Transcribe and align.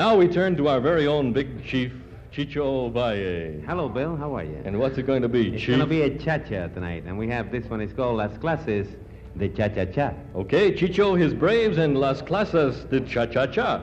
Now 0.00 0.16
we 0.16 0.28
turn 0.28 0.56
to 0.56 0.66
our 0.68 0.80
very 0.80 1.06
own 1.06 1.34
big 1.34 1.62
chief, 1.62 1.92
Chicho 2.32 2.90
Valle. 2.90 3.60
Hello, 3.66 3.86
Bill. 3.86 4.16
How 4.16 4.34
are 4.34 4.44
you? 4.44 4.58
And 4.64 4.78
what's 4.78 4.96
it 4.96 5.02
going 5.02 5.20
to 5.20 5.28
be, 5.28 5.44
Chief? 5.44 5.52
it's 5.56 5.62
Chief? 5.64 5.76
going 5.76 5.80
to 5.80 5.86
be 5.86 6.00
a 6.00 6.18
cha-cha 6.18 6.68
tonight, 6.68 7.04
and 7.04 7.18
we 7.18 7.28
have 7.28 7.52
this 7.52 7.66
one. 7.66 7.82
It's 7.82 7.92
called 7.92 8.16
Las 8.16 8.34
Clases 8.38 8.88
de 9.36 9.50
Cha-Cha-Cha. 9.50 10.14
Okay, 10.36 10.72
Chicho, 10.72 11.20
his 11.20 11.34
Braves, 11.34 11.76
and 11.76 11.98
Las 11.98 12.22
Clases 12.22 12.84
de 12.84 13.00
Cha-Cha-Cha. 13.00 13.82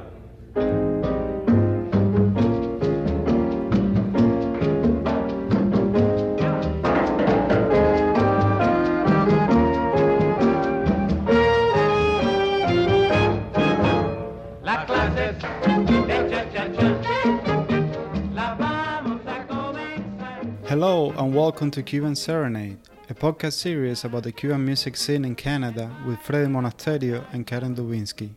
Welcome 21.57 21.71
to 21.71 21.81
Cuban 21.81 22.15
Serenade, 22.15 22.77
a 23.09 23.15
podcast 23.15 23.53
series 23.53 24.03
about 24.03 24.21
the 24.21 24.31
Cuban 24.31 24.63
music 24.63 24.95
scene 24.95 25.25
in 25.25 25.33
Canada 25.33 25.89
with 26.05 26.19
Freddy 26.19 26.45
Monasterio 26.45 27.25
and 27.33 27.47
Karen 27.47 27.75
Dubinsky. 27.75 28.29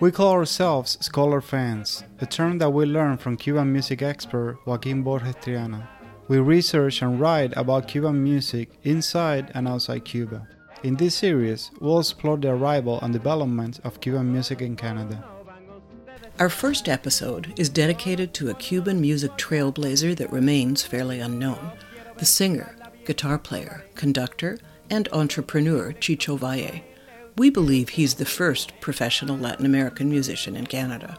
We 0.00 0.10
call 0.10 0.32
ourselves 0.32 0.98
Scholar 1.00 1.40
Fans, 1.40 2.02
a 2.20 2.26
term 2.26 2.58
that 2.58 2.70
we 2.70 2.84
learned 2.84 3.20
from 3.20 3.36
Cuban 3.36 3.72
music 3.72 4.02
expert 4.02 4.58
Joaquin 4.66 5.04
Borges 5.04 5.36
Triana. 5.36 5.86
We 6.26 6.38
research 6.40 7.02
and 7.02 7.20
write 7.20 7.56
about 7.56 7.86
Cuban 7.86 8.20
music 8.20 8.70
inside 8.82 9.52
and 9.54 9.68
outside 9.68 10.04
Cuba. 10.04 10.48
In 10.82 10.96
this 10.96 11.14
series, 11.14 11.70
we'll 11.80 12.00
explore 12.00 12.36
the 12.36 12.50
arrival 12.50 12.98
and 13.00 13.12
development 13.12 13.78
of 13.84 14.00
Cuban 14.00 14.32
music 14.32 14.60
in 14.60 14.74
Canada. 14.74 15.24
Our 16.40 16.50
first 16.50 16.88
episode 16.88 17.54
is 17.56 17.68
dedicated 17.68 18.34
to 18.34 18.50
a 18.50 18.54
Cuban 18.54 19.00
music 19.00 19.30
trailblazer 19.36 20.16
that 20.16 20.32
remains 20.32 20.82
fairly 20.82 21.20
unknown 21.20 21.70
the 22.18 22.26
singer, 22.26 22.74
guitar 23.04 23.38
player, 23.38 23.84
conductor, 23.94 24.58
and 24.90 25.08
entrepreneur 25.12 25.92
Chicho 25.92 26.38
Valle. 26.38 26.82
We 27.36 27.50
believe 27.50 27.90
he's 27.90 28.14
the 28.14 28.24
first 28.24 28.72
professional 28.80 29.36
Latin 29.36 29.66
American 29.66 30.08
musician 30.08 30.56
in 30.56 30.66
Canada. 30.66 31.18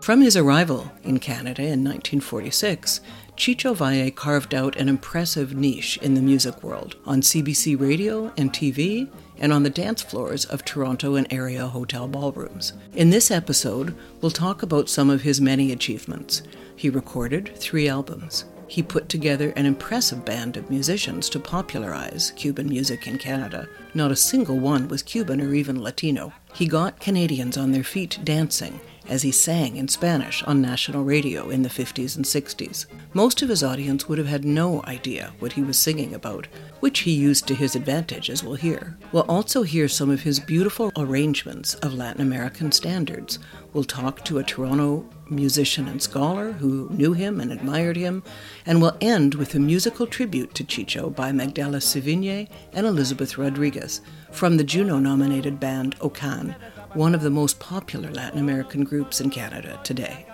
From 0.00 0.20
his 0.20 0.36
arrival 0.36 0.92
in 1.02 1.18
Canada 1.18 1.62
in 1.62 1.82
1946, 1.82 3.00
Chicho 3.36 3.74
Valle 3.74 4.10
carved 4.10 4.54
out 4.54 4.76
an 4.76 4.88
impressive 4.88 5.54
niche 5.54 5.96
in 5.98 6.14
the 6.14 6.22
music 6.22 6.62
world 6.62 6.96
on 7.06 7.22
CBC 7.22 7.78
radio 7.80 8.32
and 8.36 8.52
TV 8.52 9.10
and 9.38 9.52
on 9.52 9.62
the 9.62 9.70
dance 9.70 10.02
floors 10.02 10.44
of 10.44 10.64
Toronto 10.64 11.16
and 11.16 11.26
area 11.32 11.66
hotel 11.66 12.06
ballrooms. 12.08 12.74
In 12.94 13.10
this 13.10 13.30
episode, 13.30 13.96
we'll 14.20 14.30
talk 14.30 14.62
about 14.62 14.88
some 14.88 15.10
of 15.10 15.22
his 15.22 15.40
many 15.40 15.72
achievements. 15.72 16.42
He 16.76 16.90
recorded 16.90 17.56
three 17.56 17.88
albums. 17.88 18.44
He 18.68 18.82
put 18.82 19.08
together 19.08 19.50
an 19.50 19.66
impressive 19.66 20.24
band 20.24 20.56
of 20.56 20.70
musicians 20.70 21.28
to 21.30 21.40
popularize 21.40 22.32
Cuban 22.36 22.68
music 22.68 23.06
in 23.06 23.18
Canada. 23.18 23.68
Not 23.94 24.10
a 24.10 24.16
single 24.16 24.58
one 24.58 24.88
was 24.88 25.02
Cuban 25.02 25.40
or 25.40 25.54
even 25.54 25.82
Latino. 25.82 26.32
He 26.52 26.66
got 26.66 27.00
Canadians 27.00 27.56
on 27.56 27.72
their 27.72 27.84
feet 27.84 28.18
dancing 28.24 28.80
as 29.08 29.22
he 29.22 29.32
sang 29.32 29.76
in 29.76 29.88
Spanish 29.88 30.42
on 30.44 30.60
national 30.60 31.04
radio 31.04 31.48
in 31.48 31.62
the 31.62 31.68
50s 31.68 32.16
and 32.16 32.24
60s. 32.24 32.86
Most 33.12 33.42
of 33.42 33.48
his 33.48 33.62
audience 33.62 34.08
would 34.08 34.18
have 34.18 34.26
had 34.26 34.44
no 34.44 34.82
idea 34.84 35.32
what 35.38 35.52
he 35.52 35.62
was 35.62 35.78
singing 35.78 36.14
about, 36.14 36.46
which 36.80 37.00
he 37.00 37.12
used 37.12 37.46
to 37.46 37.54
his 37.54 37.76
advantage, 37.76 38.30
as 38.30 38.42
we'll 38.42 38.54
hear. 38.54 38.96
We'll 39.12 39.22
also 39.22 39.62
hear 39.62 39.88
some 39.88 40.10
of 40.10 40.22
his 40.22 40.40
beautiful 40.40 40.92
arrangements 40.96 41.74
of 41.76 41.94
Latin 41.94 42.20
American 42.20 42.72
standards. 42.72 43.38
We'll 43.72 43.84
talk 43.84 44.24
to 44.24 44.38
a 44.38 44.44
Toronto 44.44 45.08
musician 45.30 45.88
and 45.88 46.00
scholar 46.02 46.52
who 46.52 46.88
knew 46.90 47.12
him 47.12 47.40
and 47.40 47.52
admired 47.52 47.96
him, 47.96 48.22
and 48.64 48.80
we'll 48.80 48.96
end 49.00 49.34
with 49.34 49.54
a 49.54 49.58
musical 49.58 50.06
tribute 50.06 50.54
to 50.54 50.64
Chicho 50.64 51.14
by 51.14 51.32
Magdelys 51.32 51.82
Savigne 51.82 52.48
and 52.72 52.86
Elizabeth 52.86 53.38
Rodriguez 53.38 54.00
from 54.30 54.56
the 54.56 54.64
Juno 54.64 54.98
nominated 54.98 55.58
band 55.58 55.98
Okan, 56.00 56.54
one 56.94 57.14
of 57.14 57.22
the 57.22 57.30
most 57.30 57.58
popular 57.60 58.10
Latin 58.10 58.38
American 58.38 58.84
groups 58.84 59.20
in 59.20 59.30
Canada 59.30 59.80
today. 59.84 60.26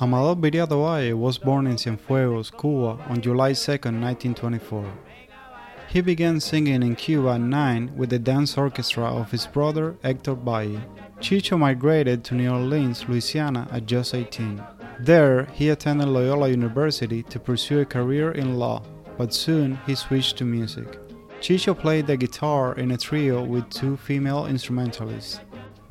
Amador 0.00 0.36
Viriato 0.36 1.16
was 1.16 1.38
born 1.38 1.66
in 1.66 1.76
Cienfuegos, 1.76 2.50
Cuba 2.50 3.02
on 3.08 3.20
July 3.20 3.52
2, 3.52 3.72
1924. 3.72 4.84
He 5.88 6.00
began 6.02 6.38
singing 6.38 6.82
in 6.82 6.96
Cuba 6.96 7.30
at 7.30 7.40
9 7.40 7.96
with 7.96 8.10
the 8.10 8.18
dance 8.18 8.58
orchestra 8.58 9.04
of 9.04 9.30
his 9.30 9.46
brother 9.46 9.96
Hector 10.02 10.34
Valle. 10.34 10.82
Chicho 11.20 11.58
migrated 11.58 12.22
to 12.24 12.34
New 12.34 12.50
Orleans, 12.50 13.08
Louisiana 13.08 13.66
at 13.72 13.86
just 13.86 14.14
18. 14.14 14.62
There, 15.00 15.46
he 15.46 15.70
attended 15.70 16.08
Loyola 16.08 16.48
University 16.50 17.22
to 17.24 17.40
pursue 17.40 17.80
a 17.80 17.84
career 17.84 18.32
in 18.32 18.58
law, 18.58 18.82
but 19.16 19.32
soon 19.32 19.78
he 19.86 19.94
switched 19.94 20.36
to 20.38 20.44
music. 20.44 20.98
Chicho 21.40 21.78
played 21.78 22.06
the 22.06 22.16
guitar 22.16 22.74
in 22.74 22.90
a 22.90 22.96
trio 22.96 23.44
with 23.44 23.70
two 23.70 23.96
female 23.96 24.46
instrumentalists. 24.46 25.40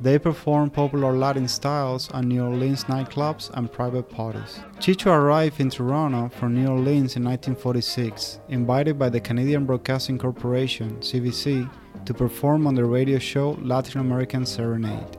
They 0.00 0.18
performed 0.18 0.74
popular 0.74 1.12
Latin 1.12 1.48
styles 1.48 2.08
at 2.12 2.24
New 2.24 2.44
Orleans 2.44 2.84
nightclubs 2.84 3.50
and 3.54 3.72
private 3.72 4.08
parties. 4.08 4.60
Chicho 4.78 5.10
arrived 5.10 5.58
in 5.58 5.70
Toronto 5.70 6.28
from 6.28 6.54
New 6.54 6.68
Orleans 6.68 7.16
in 7.16 7.24
1946, 7.24 8.40
invited 8.48 8.98
by 8.98 9.08
the 9.08 9.20
Canadian 9.20 9.64
Broadcasting 9.64 10.18
Corporation, 10.18 10.96
CBC, 11.00 11.68
to 12.04 12.14
perform 12.14 12.66
on 12.66 12.74
the 12.74 12.84
radio 12.84 13.18
show 13.18 13.58
Latin 13.62 14.00
American 14.00 14.46
Serenade. 14.46 15.16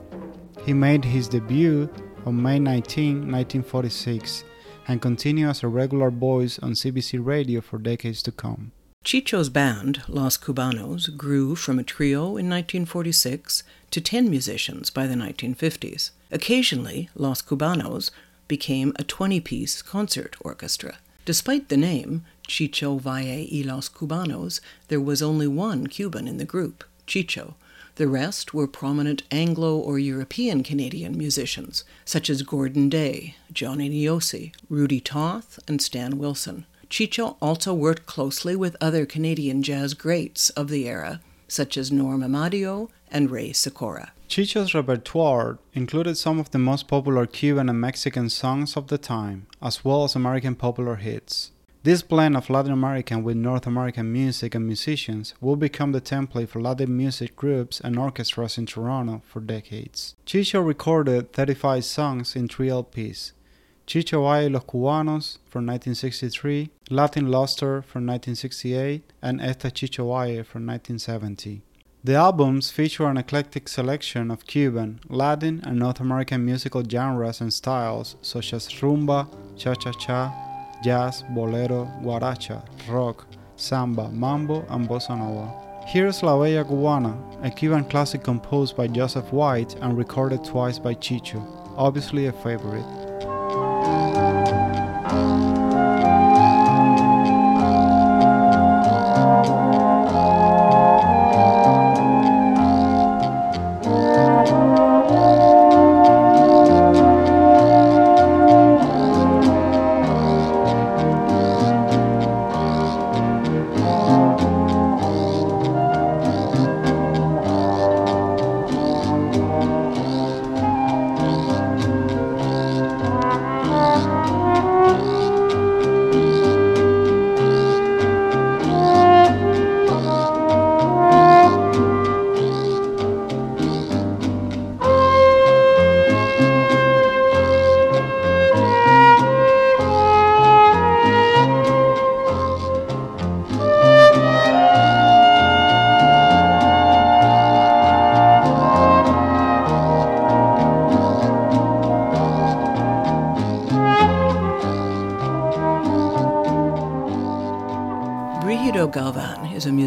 He 0.64 0.72
made 0.72 1.04
his 1.04 1.28
debut 1.28 1.90
on 2.24 2.40
May 2.40 2.58
19, 2.58 3.30
1946, 3.30 4.44
and 4.88 5.02
continued 5.02 5.50
as 5.50 5.62
a 5.62 5.68
regular 5.68 6.10
voice 6.10 6.58
on 6.60 6.72
CBC 6.72 7.22
radio 7.22 7.60
for 7.60 7.78
decades 7.78 8.22
to 8.22 8.32
come. 8.32 8.72
Chicho's 9.02 9.48
band, 9.48 10.02
Los 10.08 10.36
Cubanos, 10.36 11.16
grew 11.16 11.56
from 11.56 11.78
a 11.78 11.82
trio 11.82 12.36
in 12.36 12.50
1946 12.50 13.62
to 13.90 14.00
10 14.00 14.28
musicians 14.28 14.90
by 14.90 15.06
the 15.06 15.14
1950s. 15.14 16.10
Occasionally, 16.30 17.08
Los 17.14 17.40
Cubanos 17.40 18.10
became 18.46 18.92
a 18.96 19.02
20 19.02 19.40
piece 19.40 19.80
concert 19.80 20.36
orchestra. 20.42 20.98
Despite 21.24 21.70
the 21.70 21.78
name, 21.78 22.26
Chicho 22.46 23.00
Valle 23.00 23.48
y 23.50 23.62
Los 23.64 23.88
Cubanos, 23.88 24.60
there 24.88 25.00
was 25.00 25.22
only 25.22 25.48
one 25.48 25.86
Cuban 25.86 26.28
in 26.28 26.36
the 26.36 26.44
group, 26.44 26.84
Chicho. 27.06 27.54
The 27.96 28.06
rest 28.06 28.52
were 28.52 28.68
prominent 28.68 29.22
Anglo 29.30 29.78
or 29.78 29.98
European 29.98 30.62
Canadian 30.62 31.16
musicians, 31.16 31.84
such 32.04 32.28
as 32.28 32.42
Gordon 32.42 32.90
Day, 32.90 33.36
Johnny 33.50 33.88
Niosi, 33.88 34.52
Rudy 34.68 35.00
Toth, 35.00 35.58
and 35.66 35.80
Stan 35.80 36.18
Wilson. 36.18 36.66
Chicho 36.90 37.36
also 37.40 37.72
worked 37.72 38.04
closely 38.06 38.56
with 38.56 38.76
other 38.80 39.06
Canadian 39.06 39.62
jazz 39.62 39.94
greats 39.94 40.50
of 40.50 40.68
the 40.68 40.88
era, 40.88 41.20
such 41.46 41.76
as 41.76 41.92
Norm 41.92 42.20
Amadio 42.20 42.90
and 43.08 43.30
Ray 43.30 43.52
Sikora. 43.52 44.12
Chicho's 44.28 44.74
repertoire 44.74 45.58
included 45.72 46.16
some 46.16 46.40
of 46.40 46.50
the 46.50 46.58
most 46.58 46.88
popular 46.88 47.26
Cuban 47.26 47.68
and 47.68 47.80
Mexican 47.80 48.28
songs 48.28 48.76
of 48.76 48.88
the 48.88 48.98
time, 48.98 49.46
as 49.62 49.84
well 49.84 50.02
as 50.02 50.16
American 50.16 50.56
popular 50.56 50.96
hits. 50.96 51.52
This 51.84 52.02
blend 52.02 52.36
of 52.36 52.50
Latin 52.50 52.72
American 52.72 53.22
with 53.22 53.36
North 53.36 53.66
American 53.66 54.12
music 54.12 54.54
and 54.54 54.66
musicians 54.66 55.34
will 55.40 55.56
become 55.56 55.92
the 55.92 56.00
template 56.00 56.48
for 56.48 56.60
Latin 56.60 56.94
music 56.96 57.36
groups 57.36 57.80
and 57.80 57.98
orchestras 57.98 58.58
in 58.58 58.66
Toronto 58.66 59.22
for 59.26 59.40
decades. 59.40 60.14
Chicho 60.26 60.64
recorded 60.64 61.32
35 61.32 61.84
songs 61.84 62.36
in 62.36 62.48
three 62.48 62.68
LPs, 62.68 63.32
Chicho 63.90 64.22
y 64.22 64.46
Los 64.46 64.62
Cubanos 64.66 65.38
from 65.48 65.66
1963, 65.66 66.70
Latin 66.92 67.30
Luster 67.30 67.82
from 67.82 68.04
1968, 68.04 69.12
and 69.22 69.40
Esta 69.40 69.68
Chicho 69.68 70.44
from 70.44 70.66
1970. 70.66 71.62
The 72.02 72.16
albums 72.16 72.72
feature 72.72 73.06
an 73.06 73.16
eclectic 73.16 73.68
selection 73.68 74.28
of 74.28 74.44
Cuban, 74.44 74.98
Latin, 75.08 75.60
and 75.62 75.78
North 75.78 76.00
American 76.00 76.44
musical 76.44 76.82
genres 76.82 77.40
and 77.40 77.52
styles 77.52 78.16
such 78.22 78.52
as 78.52 78.66
rumba, 78.66 79.28
cha-cha-cha, 79.56 80.34
jazz, 80.82 81.22
bolero, 81.30 81.84
guaracha, 82.02 82.60
rock, 82.88 83.24
samba, 83.54 84.08
mambo, 84.08 84.66
and 84.68 84.88
bossa 84.88 85.16
nova. 85.16 85.86
Here's 85.86 86.24
La 86.24 86.36
Bella 86.36 86.64
Cubana, 86.64 87.14
a 87.46 87.50
Cuban 87.52 87.84
classic 87.84 88.24
composed 88.24 88.76
by 88.76 88.88
Joseph 88.88 89.32
White 89.32 89.76
and 89.76 89.96
recorded 89.96 90.44
twice 90.44 90.80
by 90.80 90.94
Chicho, 90.94 91.40
obviously 91.76 92.26
a 92.26 92.32
favorite. 92.32 92.84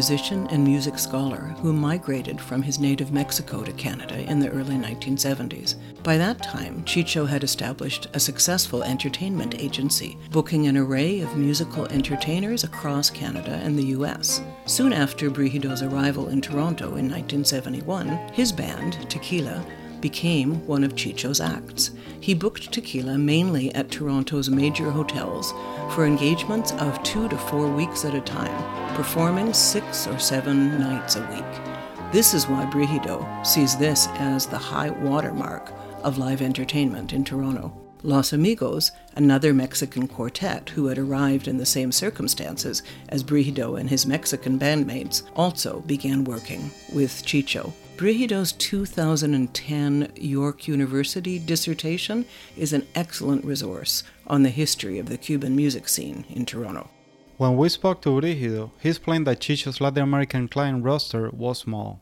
Musician 0.04 0.46
and 0.48 0.62
music 0.62 0.98
scholar 0.98 1.54
who 1.62 1.72
migrated 1.72 2.38
from 2.38 2.60
his 2.60 2.78
native 2.78 3.10
Mexico 3.10 3.64
to 3.64 3.72
Canada 3.72 4.18
in 4.30 4.38
the 4.38 4.50
early 4.50 4.74
1970s. 4.74 5.76
By 6.02 6.18
that 6.18 6.42
time, 6.42 6.84
Chicho 6.84 7.26
had 7.26 7.42
established 7.42 8.08
a 8.12 8.20
successful 8.20 8.82
entertainment 8.82 9.58
agency, 9.58 10.18
booking 10.30 10.66
an 10.66 10.76
array 10.76 11.22
of 11.22 11.38
musical 11.38 11.86
entertainers 11.86 12.64
across 12.64 13.08
Canada 13.08 13.52
and 13.64 13.78
the 13.78 13.96
US. 13.96 14.42
Soon 14.66 14.92
after 14.92 15.30
Brigido's 15.30 15.80
arrival 15.80 16.28
in 16.28 16.42
Toronto 16.42 16.96
in 16.96 17.08
1971, 17.08 18.08
his 18.34 18.52
band, 18.52 19.08
Tequila, 19.08 19.64
became 20.04 20.66
one 20.66 20.84
of 20.84 20.94
Chicho's 20.94 21.40
acts. 21.40 21.92
He 22.20 22.34
booked 22.34 22.70
tequila 22.70 23.16
mainly 23.16 23.74
at 23.74 23.90
Toronto's 23.90 24.50
major 24.50 24.90
hotels 24.90 25.52
for 25.94 26.04
engagements 26.04 26.72
of 26.72 27.02
two 27.02 27.26
to 27.30 27.38
four 27.38 27.68
weeks 27.68 28.04
at 28.04 28.14
a 28.14 28.20
time, 28.20 28.94
performing 28.94 29.54
six 29.54 30.06
or 30.06 30.18
seven 30.18 30.78
nights 30.78 31.16
a 31.16 31.26
week. 31.30 32.12
This 32.12 32.34
is 32.34 32.46
why 32.46 32.66
Brigido 32.66 33.24
sees 33.46 33.78
this 33.78 34.06
as 34.16 34.44
the 34.44 34.58
high 34.58 34.90
watermark 34.90 35.72
of 36.02 36.18
live 36.18 36.42
entertainment 36.42 37.14
in 37.14 37.24
Toronto. 37.24 37.72
Los 38.02 38.34
Amigos, 38.34 38.92
another 39.16 39.54
Mexican 39.54 40.06
quartet 40.06 40.68
who 40.68 40.88
had 40.88 40.98
arrived 40.98 41.48
in 41.48 41.56
the 41.56 41.64
same 41.64 41.90
circumstances 41.90 42.82
as 43.08 43.24
Brigido 43.24 43.80
and 43.80 43.88
his 43.88 44.04
Mexican 44.04 44.58
bandmates, 44.58 45.22
also 45.34 45.80
began 45.86 46.24
working 46.24 46.70
with 46.92 47.24
Chicho. 47.24 47.72
Brigido's 47.96 48.50
2010 48.50 50.12
York 50.16 50.66
University 50.66 51.38
dissertation 51.38 52.24
is 52.56 52.72
an 52.72 52.84
excellent 52.96 53.44
resource 53.44 54.02
on 54.26 54.42
the 54.42 54.50
history 54.50 54.98
of 54.98 55.08
the 55.08 55.16
Cuban 55.16 55.54
music 55.54 55.88
scene 55.88 56.24
in 56.28 56.44
Toronto. 56.44 56.90
When 57.36 57.56
we 57.56 57.68
spoke 57.68 58.02
to 58.02 58.08
Brigido, 58.08 58.72
he 58.80 58.88
explained 58.88 59.28
that 59.28 59.38
Chicho's 59.38 59.80
Latin 59.80 60.02
American 60.02 60.48
client 60.48 60.82
roster 60.82 61.30
was 61.30 61.58
small. 61.58 62.00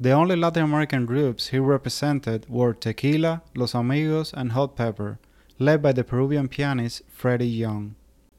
The 0.00 0.10
only 0.10 0.34
Latin 0.34 0.64
American 0.64 1.06
groups 1.06 1.48
he 1.48 1.60
represented 1.60 2.46
were 2.48 2.74
Tequila, 2.74 3.42
Los 3.54 3.72
Amigos, 3.72 4.32
and 4.32 4.50
Hot 4.50 4.74
Pepper, 4.74 5.20
led 5.60 5.80
by 5.80 5.92
the 5.92 6.02
Peruvian 6.02 6.48
pianist 6.48 7.02
Freddie 7.08 7.46
Young. 7.46 7.94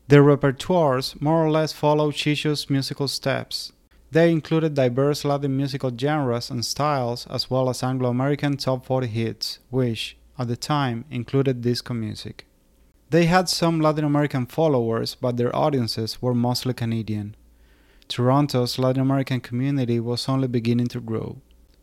Their 0.10 0.24
repertoires 0.24 1.22
more 1.22 1.46
or 1.46 1.50
less 1.50 1.72
followed 1.72 2.16
Chicho's 2.16 2.70
musical 2.70 3.08
steps, 3.08 3.72
they 4.12 4.30
included 4.30 4.74
diverse 4.74 5.24
Latin 5.24 5.56
musical 5.56 5.92
genres 5.98 6.50
and 6.50 6.66
styles, 6.66 7.26
as 7.28 7.50
well 7.50 7.70
as 7.70 7.82
Anglo 7.82 8.10
American 8.10 8.58
top 8.58 8.86
40 8.86 9.08
hits, 9.08 9.60
which, 9.70 10.18
at 10.38 10.50
the 10.50 10.58
time, 10.58 11.06
included 11.10 11.62
disco 11.62 11.94
music. 11.94 12.46
They 13.10 13.26
had 13.26 13.48
some 13.48 13.80
Latin 13.80 14.04
American 14.04 14.46
followers, 14.46 15.16
but 15.16 15.38
their 15.38 15.56
audiences 15.56 16.22
were 16.22 16.34
mostly 16.34 16.74
Canadian. 16.74 17.36
Toronto's 18.10 18.78
Latin 18.78 19.02
American 19.02 19.40
community 19.40 20.00
was 20.00 20.28
only 20.28 20.50
beginning 20.50 20.88
to 20.88 21.00
grow. 21.00 21.38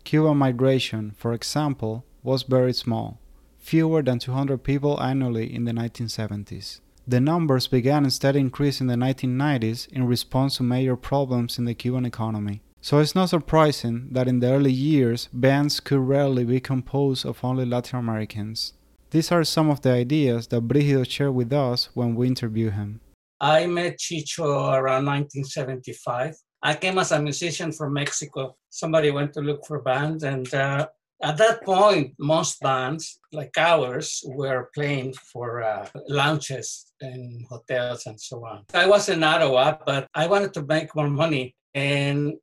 Cuban 0.04 0.36
migration, 0.36 1.14
for 1.16 1.32
example, 1.32 2.04
was 2.22 2.42
very 2.42 2.74
small, 2.74 3.18
fewer 3.58 4.02
than 4.02 4.18
200 4.18 4.62
people 4.62 5.00
annually 5.02 5.54
in 5.54 5.64
the 5.64 5.72
1970s. 5.72 6.80
The 7.08 7.20
numbers 7.20 7.66
began 7.66 8.04
instead 8.04 8.36
increase 8.36 8.82
in 8.82 8.86
the 8.86 8.94
1990s 8.94 9.88
in 9.88 10.06
response 10.06 10.58
to 10.58 10.62
major 10.62 10.94
problems 10.94 11.56
in 11.56 11.64
the 11.64 11.72
Cuban 11.72 12.04
economy. 12.04 12.60
So 12.82 12.98
it's 12.98 13.14
not 13.14 13.30
surprising 13.30 14.08
that 14.10 14.28
in 14.28 14.40
the 14.40 14.52
early 14.52 14.72
years, 14.72 15.30
bands 15.32 15.80
could 15.80 16.00
rarely 16.00 16.44
be 16.44 16.60
composed 16.60 17.24
of 17.24 17.42
only 17.42 17.64
Latin 17.64 17.98
Americans. 17.98 18.74
These 19.10 19.32
are 19.32 19.42
some 19.44 19.70
of 19.70 19.80
the 19.80 19.92
ideas 19.92 20.48
that 20.48 20.68
Brigido 20.68 21.08
shared 21.08 21.32
with 21.32 21.50
us 21.50 21.88
when 21.94 22.14
we 22.14 22.26
interviewed 22.26 22.74
him. 22.74 23.00
I 23.40 23.66
met 23.66 23.98
Chicho 23.98 24.74
around 24.74 25.06
1975. 25.06 26.34
I 26.62 26.74
came 26.74 26.98
as 26.98 27.12
a 27.12 27.22
musician 27.22 27.72
from 27.72 27.94
Mexico. 27.94 28.54
Somebody 28.68 29.10
went 29.12 29.32
to 29.32 29.40
look 29.40 29.64
for 29.64 29.80
bands, 29.80 30.24
and 30.24 30.52
uh, 30.52 30.88
at 31.22 31.36
that 31.38 31.64
point, 31.64 32.14
most 32.18 32.60
bands 32.60 33.18
like 33.32 33.56
ours 33.58 34.22
were 34.26 34.70
playing 34.74 35.14
for 35.32 35.62
uh, 35.62 35.88
lounges 36.08 36.92
and 37.00 37.44
hotels 37.48 38.06
and 38.06 38.20
so 38.20 38.44
on. 38.46 38.64
I 38.72 38.86
was 38.86 39.08
in 39.08 39.24
Ottawa, 39.24 39.78
but 39.84 40.06
I 40.14 40.26
wanted 40.26 40.54
to 40.54 40.64
make 40.64 40.94
more 40.94 41.10
money. 41.10 41.56
And 41.74 42.34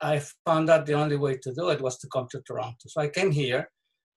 I 0.00 0.22
found 0.46 0.70
out 0.70 0.86
the 0.86 0.94
only 0.94 1.16
way 1.16 1.36
to 1.42 1.54
do 1.54 1.68
it 1.70 1.80
was 1.80 1.98
to 1.98 2.08
come 2.08 2.26
to 2.30 2.40
Toronto. 2.46 2.88
So 2.88 3.00
I 3.00 3.08
came 3.08 3.30
here 3.30 3.68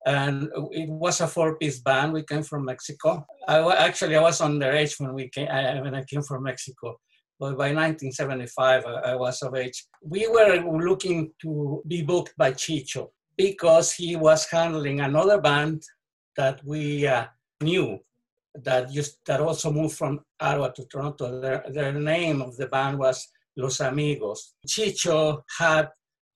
and 0.06 0.50
it 0.72 0.90
was 0.90 1.20
a 1.22 1.28
four-piece 1.28 1.80
band. 1.82 2.14
We 2.14 2.24
came 2.24 2.44
from 2.44 2.66
Mexico. 2.66 3.26
I 3.48 3.60
actually 3.76 4.16
I 4.16 4.22
was 4.22 4.40
underage 4.40 5.00
when 5.00 5.14
we 5.14 5.30
came 5.30 5.48
I, 5.50 5.82
when 5.82 5.96
I 5.96 6.04
came 6.04 6.22
from 6.22 6.44
Mexico, 6.44 7.00
but 7.40 7.58
by 7.58 7.74
1975 7.74 8.86
I, 8.86 8.92
I 9.12 9.16
was 9.16 9.42
of 9.42 9.56
age. 9.56 9.86
We 10.04 10.28
were 10.28 10.64
looking 10.80 11.32
to 11.42 11.84
be 11.88 12.02
booked 12.02 12.34
by 12.38 12.52
Chicho, 12.54 13.10
because 13.38 13.94
he 13.94 14.16
was 14.16 14.50
handling 14.50 15.02
another 15.02 15.40
band 15.40 15.84
that 16.38 16.64
we 16.66 17.08
uh, 17.08 17.26
knew 17.62 18.00
that 18.64 18.92
used 18.92 19.18
that 19.26 19.42
also 19.42 19.72
moved 19.72 19.98
from 19.98 20.22
Ottawa 20.40 20.70
to 20.70 20.86
Toronto. 20.86 21.42
Their, 21.42 21.64
their 21.70 21.94
name 21.94 22.42
of 22.42 22.56
the 22.58 22.68
band 22.68 22.98
was 22.98 23.28
Los 23.58 23.80
Amigos. 23.80 24.54
Chicho 24.68 25.42
had 25.58 25.90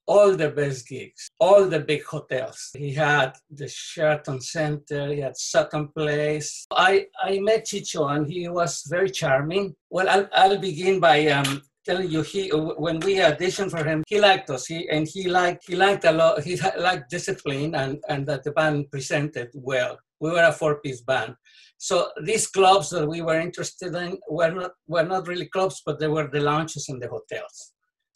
all 0.10 0.36
the 0.36 0.50
best 0.50 0.88
gigs, 0.88 1.30
all 1.40 1.66
the 1.66 1.80
big 1.80 2.04
hotels. 2.04 2.72
He 2.75 2.92
had 2.94 3.34
the 3.51 3.68
Sheraton 3.68 4.42
Center, 4.42 5.13
he 5.13 5.19
had 5.19 5.38
Sutton 5.38 5.89
Place. 5.89 6.65
I, 6.72 7.06
I 7.24 7.39
met 7.39 7.68
Chicho 7.68 8.10
and 8.15 8.27
he 8.27 8.50
was 8.50 8.84
very 8.89 9.12
charming. 9.12 9.75
Well, 9.91 10.10
I'll, 10.10 10.27
I'll 10.34 10.58
begin 10.58 11.00
by 11.00 11.27
um, 11.27 11.62
telling 11.89 12.12
you, 12.15 12.22
he 12.22 12.51
uh, 12.51 12.74
when 12.86 12.98
we 13.05 13.15
auditioned 13.15 13.72
for 13.72 13.84
him, 13.84 14.03
he 14.08 14.17
liked 14.19 14.50
us. 14.55 14.63
He 14.72 14.79
and 14.89 15.08
he 15.13 15.22
liked 15.39 15.62
he 15.69 15.75
liked 15.75 16.05
a 16.05 16.12
lot. 16.12 16.43
He 16.43 16.53
liked 16.88 17.10
discipline 17.10 17.72
and 17.81 17.93
and 18.12 18.22
that 18.27 18.43
the 18.43 18.51
band 18.51 18.91
presented 18.91 19.50
well. 19.53 19.98
We 20.22 20.31
were 20.31 20.48
a 20.51 20.51
four-piece 20.51 21.01
band, 21.01 21.34
so 21.77 21.96
these 22.29 22.46
clubs 22.48 22.89
that 22.89 23.08
we 23.08 23.22
were 23.22 23.39
interested 23.39 23.96
in 23.96 24.19
were 24.38 24.53
not 24.60 24.72
were 24.93 25.08
not 25.13 25.27
really 25.27 25.48
clubs, 25.55 25.81
but 25.86 25.98
they 26.00 26.12
were 26.15 26.29
the 26.31 26.41
lounges 26.51 26.86
in 26.89 27.00
the 27.00 27.10
hotels. 27.15 27.58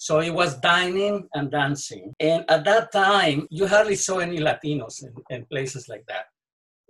So 0.08 0.20
it 0.20 0.34
was 0.42 0.60
dining 0.60 1.30
and 1.34 1.50
dancing. 1.50 2.14
And 2.20 2.44
at 2.50 2.66
that 2.66 2.92
time, 2.92 3.48
you 3.50 3.68
hardly 3.68 3.96
saw 3.96 4.18
any 4.20 4.40
Latinos 4.40 4.96
in, 5.02 5.14
in 5.30 5.46
places 5.46 5.88
like 5.88 6.04
that 6.10 6.26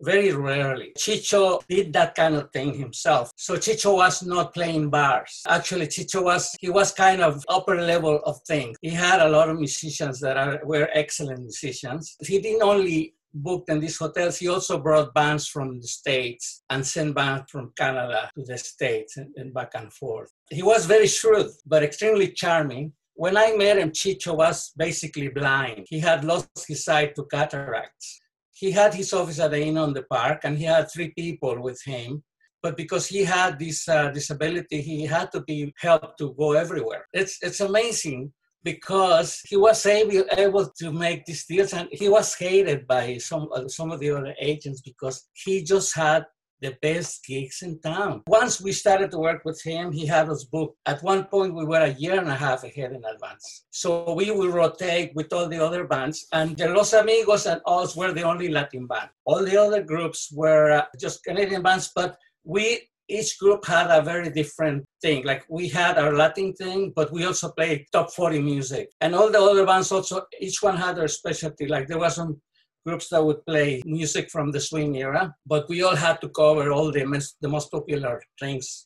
very 0.03 0.33
rarely. 0.33 0.93
Chicho 0.97 1.61
did 1.67 1.93
that 1.93 2.15
kind 2.15 2.35
of 2.35 2.51
thing 2.51 2.73
himself. 2.73 3.31
So 3.35 3.55
Chicho 3.55 3.95
was 3.95 4.23
not 4.23 4.53
playing 4.53 4.89
bars. 4.89 5.41
Actually, 5.47 5.87
Chicho 5.87 6.23
was, 6.23 6.55
he 6.59 6.69
was 6.69 6.91
kind 6.91 7.21
of 7.21 7.43
upper 7.47 7.79
level 7.81 8.19
of 8.25 8.39
things. 8.47 8.77
He 8.81 8.89
had 8.89 9.21
a 9.21 9.29
lot 9.29 9.49
of 9.49 9.57
musicians 9.57 10.19
that 10.21 10.37
are, 10.37 10.59
were 10.63 10.89
excellent 10.93 11.41
musicians. 11.41 12.15
He 12.21 12.39
didn't 12.39 12.63
only 12.63 13.15
book 13.33 13.65
in 13.67 13.79
these 13.79 13.97
hotels, 13.97 14.37
he 14.37 14.47
also 14.47 14.77
brought 14.77 15.13
bands 15.13 15.47
from 15.47 15.79
the 15.79 15.87
States 15.87 16.61
and 16.69 16.85
sent 16.85 17.15
bands 17.15 17.49
from 17.49 17.73
Canada 17.75 18.29
to 18.35 18.43
the 18.43 18.57
States 18.57 19.17
and, 19.17 19.33
and 19.35 19.53
back 19.53 19.71
and 19.73 19.91
forth. 19.91 20.31
He 20.51 20.61
was 20.61 20.85
very 20.85 21.07
shrewd, 21.07 21.49
but 21.65 21.83
extremely 21.83 22.31
charming. 22.31 22.93
When 23.15 23.37
I 23.37 23.55
met 23.55 23.77
him, 23.77 23.91
Chicho 23.91 24.35
was 24.35 24.71
basically 24.77 25.29
blind. 25.29 25.87
He 25.89 25.99
had 25.99 26.23
lost 26.23 26.67
his 26.67 26.83
sight 26.83 27.15
to 27.15 27.25
cataracts 27.25 28.21
he 28.63 28.71
had 28.71 28.93
his 28.93 29.11
office 29.19 29.39
at 29.39 29.51
the 29.51 29.61
inn 29.67 29.77
on 29.77 29.91
the 29.93 30.05
park 30.17 30.39
and 30.45 30.57
he 30.57 30.65
had 30.75 30.85
three 30.89 31.11
people 31.21 31.55
with 31.67 31.81
him 31.93 32.23
but 32.63 32.77
because 32.77 33.05
he 33.05 33.21
had 33.25 33.59
this 33.59 33.79
uh, 33.89 34.09
disability 34.09 34.79
he 34.81 35.05
had 35.05 35.29
to 35.33 35.41
be 35.41 35.73
helped 35.77 36.17
to 36.17 36.33
go 36.41 36.53
everywhere. 36.53 37.03
It's 37.21 37.35
it's 37.47 37.59
amazing 37.59 38.31
because 38.63 39.41
he 39.49 39.57
was 39.57 39.85
able, 39.85 40.23
able 40.45 40.65
to 40.81 40.87
make 41.05 41.25
these 41.25 41.45
deals 41.45 41.73
and 41.73 41.89
he 41.91 42.07
was 42.07 42.33
hated 42.45 42.87
by 42.87 43.17
some 43.17 43.49
uh, 43.53 43.67
some 43.67 43.91
of 43.91 43.99
the 43.99 44.11
other 44.11 44.33
agents 44.51 44.81
because 44.89 45.17
he 45.43 45.53
just 45.73 45.93
had 46.03 46.23
the 46.63 46.75
best 46.81 47.25
gigs 47.25 47.61
in 47.61 47.79
town. 47.81 48.23
Once 48.25 48.61
we 48.61 48.71
started 48.71 49.11
to 49.11 49.19
work 49.19 49.41
with 49.43 49.61
him, 49.61 49.91
he 49.91 50.05
had 50.05 50.29
us 50.29 50.45
booked. 50.45 50.77
At 50.85 51.03
one 51.03 51.25
point, 51.25 51.53
we 51.53 51.65
were 51.65 51.81
a 51.81 51.97
year 52.03 52.17
and 52.17 52.29
a 52.29 52.35
half 52.35 52.63
ahead 52.63 52.93
in 52.93 53.03
advance. 53.03 53.65
So 53.69 54.13
we 54.13 54.31
would 54.31 54.53
rotate 54.53 55.11
with 55.13 55.31
all 55.33 55.47
the 55.49 55.63
other 55.63 55.83
bands, 55.85 56.25
and 56.31 56.57
the 56.57 56.69
Los 56.69 56.93
Amigos 56.93 57.45
and 57.45 57.61
us 57.67 57.95
were 57.95 58.13
the 58.13 58.23
only 58.23 58.47
Latin 58.47 58.87
band. 58.87 59.09
All 59.25 59.43
the 59.43 59.57
other 59.57 59.83
groups 59.83 60.31
were 60.33 60.71
uh, 60.71 60.85
just 60.99 61.23
Canadian 61.23 61.61
bands, 61.61 61.91
but 61.93 62.17
we 62.45 62.65
each 63.09 63.37
group 63.37 63.65
had 63.65 63.87
a 63.91 64.01
very 64.01 64.29
different 64.29 64.85
thing. 65.01 65.25
Like 65.25 65.43
we 65.49 65.67
had 65.67 65.97
our 65.97 66.13
Latin 66.13 66.53
thing, 66.53 66.93
but 66.95 67.11
we 67.11 67.25
also 67.25 67.51
played 67.51 67.85
top 67.91 68.11
40 68.11 68.39
music. 68.41 68.89
And 69.01 69.13
all 69.13 69.29
the 69.29 69.41
other 69.41 69.65
bands 69.65 69.91
also, 69.91 70.21
each 70.39 70.63
one 70.63 70.77
had 70.77 70.95
their 70.95 71.09
specialty. 71.09 71.67
Like 71.67 71.87
there 71.87 71.99
was 71.99 72.15
some 72.15 72.41
groups 72.85 73.09
that 73.09 73.23
would 73.23 73.45
play 73.45 73.81
music 73.85 74.29
from 74.29 74.51
the 74.51 74.59
swing 74.59 74.95
era, 74.95 75.35
but 75.45 75.67
we 75.69 75.83
all 75.83 75.95
had 75.95 76.19
to 76.21 76.29
cover 76.29 76.71
all 76.71 76.91
the, 76.91 77.05
most, 77.05 77.37
the 77.41 77.47
most 77.47 77.71
popular 77.71 78.21
things 78.39 78.85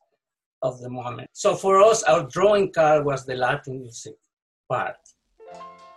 of 0.61 0.79
the 0.81 0.89
moment. 0.89 1.29
So 1.33 1.55
for 1.55 1.81
us, 1.81 2.03
our 2.03 2.27
drawing 2.27 2.71
card 2.71 3.05
was 3.05 3.25
the 3.25 3.35
Latin 3.35 3.81
music 3.81 4.15
part. 4.69 4.97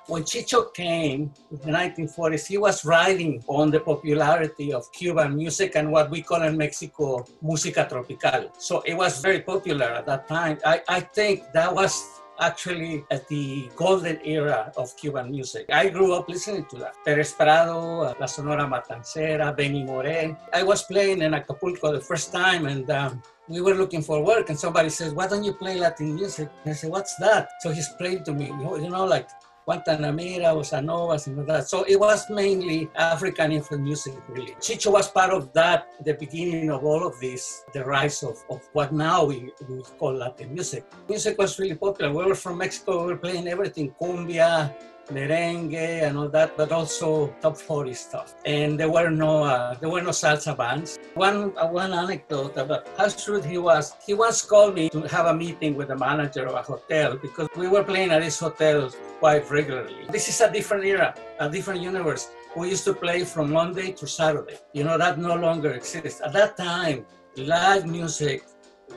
When 0.06 0.24
Chicho 0.24 0.74
came 0.74 1.32
in 1.52 1.58
the 1.58 1.70
1940s, 1.70 2.46
he 2.46 2.58
was 2.58 2.84
riding 2.84 3.44
on 3.46 3.70
the 3.70 3.78
popularity 3.78 4.72
of 4.72 4.90
Cuban 4.92 5.36
music 5.36 5.76
and 5.76 5.92
what 5.92 6.10
we 6.10 6.20
call 6.20 6.42
in 6.42 6.56
Mexico 6.56 7.24
música 7.44 7.88
tropical. 7.88 8.50
So 8.58 8.80
it 8.80 8.94
was 8.94 9.20
very 9.20 9.40
popular 9.40 9.86
at 9.86 10.06
that 10.06 10.26
time. 10.26 10.58
I, 10.64 10.82
I 10.88 11.00
think 11.00 11.52
that 11.52 11.72
was 11.72 12.19
actually 12.40 13.04
at 13.10 13.28
the 13.28 13.70
golden 13.76 14.18
era 14.24 14.72
of 14.76 14.96
Cuban 14.96 15.30
music. 15.30 15.66
I 15.70 15.88
grew 15.88 16.14
up 16.14 16.28
listening 16.28 16.64
to 16.70 16.76
that. 16.76 16.94
Perez 17.04 17.32
Prado, 17.32 18.00
uh, 18.00 18.14
La 18.18 18.26
Sonora 18.26 18.66
Matancera, 18.66 19.54
Benny 19.56 19.84
Moré. 19.84 20.36
I 20.52 20.62
was 20.62 20.82
playing 20.82 21.22
in 21.22 21.34
Acapulco 21.34 21.92
the 21.92 22.00
first 22.00 22.32
time 22.32 22.66
and 22.66 22.90
um, 22.90 23.22
we 23.48 23.60
were 23.60 23.74
looking 23.74 24.02
for 24.02 24.24
work 24.24 24.48
and 24.48 24.58
somebody 24.58 24.88
says, 24.88 25.12
why 25.12 25.26
don't 25.26 25.44
you 25.44 25.52
play 25.52 25.78
Latin 25.78 26.14
music? 26.14 26.48
And 26.64 26.72
I 26.72 26.74
said, 26.74 26.90
what's 26.90 27.16
that? 27.16 27.50
So 27.60 27.70
he's 27.70 27.88
playing 27.98 28.24
to 28.24 28.32
me, 28.32 28.46
you 28.46 28.90
know, 28.90 29.04
like 29.04 29.28
Guantanamera, 29.66 30.54
Bossa 30.54 30.82
Nova, 30.84 31.18
and 31.26 31.38
all 31.38 31.46
that. 31.46 31.68
So 31.68 31.84
it 31.84 31.98
was 31.98 32.28
mainly 32.30 32.90
African 32.96 33.52
influenced 33.52 33.84
music, 33.84 34.14
really. 34.28 34.52
Chicho 34.60 34.92
was 34.92 35.10
part 35.10 35.32
of 35.32 35.52
that, 35.52 35.88
the 36.04 36.14
beginning 36.14 36.70
of 36.70 36.84
all 36.84 37.06
of 37.06 37.18
this, 37.20 37.64
the 37.72 37.84
rise 37.84 38.22
of, 38.22 38.36
of 38.50 38.68
what 38.72 38.92
now 38.92 39.24
we, 39.24 39.52
we 39.68 39.82
call 39.98 40.14
Latin 40.14 40.52
music. 40.52 40.84
Music 41.08 41.38
was 41.38 41.58
really 41.58 41.76
popular. 41.76 42.12
We 42.12 42.24
were 42.24 42.34
from 42.34 42.58
Mexico, 42.58 43.06
we 43.06 43.12
were 43.12 43.18
playing 43.18 43.48
everything, 43.48 43.94
cumbia, 44.00 44.74
merengue 45.10 46.02
and 46.02 46.16
all 46.16 46.28
that, 46.28 46.56
but 46.56 46.72
also 46.72 47.34
top 47.40 47.56
40 47.56 47.94
stuff. 47.94 48.34
And 48.44 48.78
there 48.78 48.90
were 48.90 49.10
no 49.10 49.44
uh, 49.44 49.74
there 49.74 49.90
were 49.90 50.02
no 50.02 50.10
salsa 50.10 50.56
bands. 50.56 50.98
One 51.14 51.52
uh, 51.56 51.66
one 51.66 51.92
anecdote 51.92 52.56
about 52.56 52.88
how 52.96 53.08
shrewd 53.08 53.44
he 53.44 53.58
was. 53.58 53.94
He 54.06 54.14
once 54.14 54.42
called 54.42 54.74
me 54.74 54.88
to 54.90 55.02
have 55.08 55.26
a 55.26 55.34
meeting 55.34 55.74
with 55.76 55.88
the 55.88 55.96
manager 55.96 56.46
of 56.46 56.54
a 56.54 56.62
hotel 56.62 57.16
because 57.16 57.48
we 57.56 57.68
were 57.68 57.84
playing 57.84 58.10
at 58.10 58.22
this 58.22 58.38
hotel 58.38 58.90
quite 59.20 59.48
regularly. 59.50 60.04
This 60.10 60.28
is 60.28 60.40
a 60.40 60.50
different 60.50 60.84
era, 60.84 61.14
a 61.38 61.48
different 61.48 61.80
universe. 61.80 62.30
We 62.56 62.70
used 62.70 62.84
to 62.90 62.94
play 62.94 63.24
from 63.24 63.52
Monday 63.52 63.92
to 63.92 64.04
Saturday. 64.06 64.58
You 64.72 64.82
know 64.84 64.98
that 64.98 65.18
no 65.18 65.34
longer 65.36 65.70
exists. 65.80 66.20
At 66.20 66.32
that 66.32 66.56
time, 66.56 67.06
live 67.36 67.86
music 67.86 68.42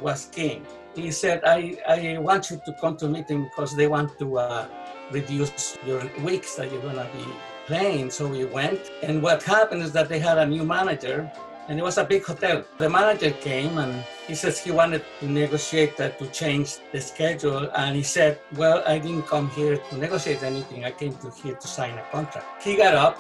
was 0.02 0.20
king. 0.40 0.66
He 0.96 1.12
said, 1.12 1.38
"I 1.46 1.78
I 1.96 2.18
want 2.28 2.50
you 2.50 2.58
to 2.66 2.72
come 2.82 2.96
to 3.02 3.08
meeting 3.16 3.40
because 3.50 3.72
they 3.76 3.88
want 3.96 4.10
to." 4.20 4.28
Uh, 4.40 4.66
reduce 5.12 5.78
your 5.86 6.02
weeks 6.24 6.56
that 6.56 6.72
you're 6.72 6.82
going 6.82 6.96
to 6.96 7.10
be 7.16 7.26
playing. 7.68 8.10
So 8.10 8.28
we 8.28 8.46
went. 8.46 8.92
And 9.02 9.22
what 9.22 9.44
happened 9.44 9.84
is 9.84 9.92
that 9.94 10.10
they 10.10 10.20
had 10.20 10.38
a 10.38 10.46
new 10.46 10.64
manager 10.64 11.32
and 11.68 11.80
it 11.80 11.84
was 11.84 11.98
a 11.98 12.04
big 12.04 12.24
hotel. 12.24 12.64
The 12.78 12.90
manager 12.90 13.32
came 13.32 13.78
and 13.78 14.04
he 14.28 14.36
says 14.36 14.60
he 14.60 14.72
wanted 14.72 15.04
to 15.20 15.28
negotiate 15.28 15.98
to 15.98 16.28
change 16.32 16.78
the 16.92 17.00
schedule. 17.00 17.70
And 17.76 17.96
he 17.96 18.04
said, 18.04 18.40
Well, 18.56 18.84
I 18.86 19.00
didn't 19.00 19.28
come 19.28 19.50
here 19.52 19.78
to 19.78 19.98
negotiate 19.98 20.44
anything. 20.44 20.86
I 20.86 20.92
came 20.92 21.16
to 21.18 21.32
here 21.32 21.56
to 21.56 21.68
sign 21.68 21.98
a 21.98 22.04
contract. 22.12 22.64
He 22.64 22.76
got 22.76 22.96
up, 22.96 23.20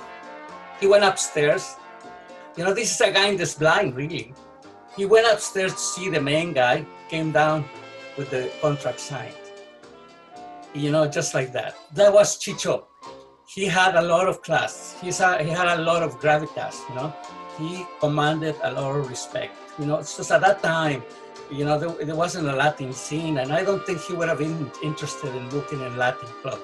he 0.80 0.88
went 0.88 1.04
upstairs. 1.04 1.76
You 2.58 2.66
know, 2.66 2.74
this 2.74 2.94
is 2.94 3.02
a 3.02 3.12
guy 3.12 3.36
that's 3.36 3.56
blind, 3.56 3.96
really. 3.96 4.34
He 4.96 5.06
went 5.06 5.26
upstairs 5.32 5.74
to 5.74 5.80
see 5.80 6.10
the 6.10 6.22
main 6.22 6.54
guy, 6.54 6.86
came 7.10 7.32
down 7.32 7.66
with 8.16 8.30
the 8.30 8.52
contract 8.62 9.00
signed 9.00 9.34
you 10.74 10.92
know, 10.92 11.08
just 11.08 11.34
like 11.34 11.52
that. 11.54 11.76
That 11.94 12.12
was 12.14 12.38
Chicho. 12.38 12.86
He 13.48 13.66
had 13.66 13.96
a 13.96 14.02
lot 14.02 14.28
of 14.28 14.42
class. 14.42 14.98
He's 15.02 15.20
a, 15.20 15.44
he 15.44 15.50
had 15.50 15.80
a 15.80 15.82
lot 15.82 16.02
of 16.02 16.20
gravitas, 16.20 16.78
you 16.90 16.96
know. 16.96 17.14
He 17.58 17.86
commanded 18.00 18.56
a 18.64 18.72
lot 18.72 18.96
of 18.96 19.10
respect. 19.10 19.56
You 19.80 19.86
know, 19.86 19.98
it's 19.98 20.18
just 20.18 20.32
at 20.32 20.42
that 20.42 20.62
time, 20.64 21.04
you 21.52 21.66
know, 21.66 21.78
there, 21.78 22.06
there 22.06 22.16
wasn't 22.16 22.48
a 22.48 22.56
Latin 22.56 22.94
scene, 22.94 23.38
and 23.38 23.52
I 23.52 23.64
don't 23.64 23.86
think 23.86 24.02
he 24.02 24.14
would 24.14 24.30
have 24.30 24.40
been 24.40 24.72
interested 24.82 25.36
in 25.36 25.50
looking 25.50 25.82
in 25.82 25.98
Latin 25.98 26.28
club. 26.42 26.60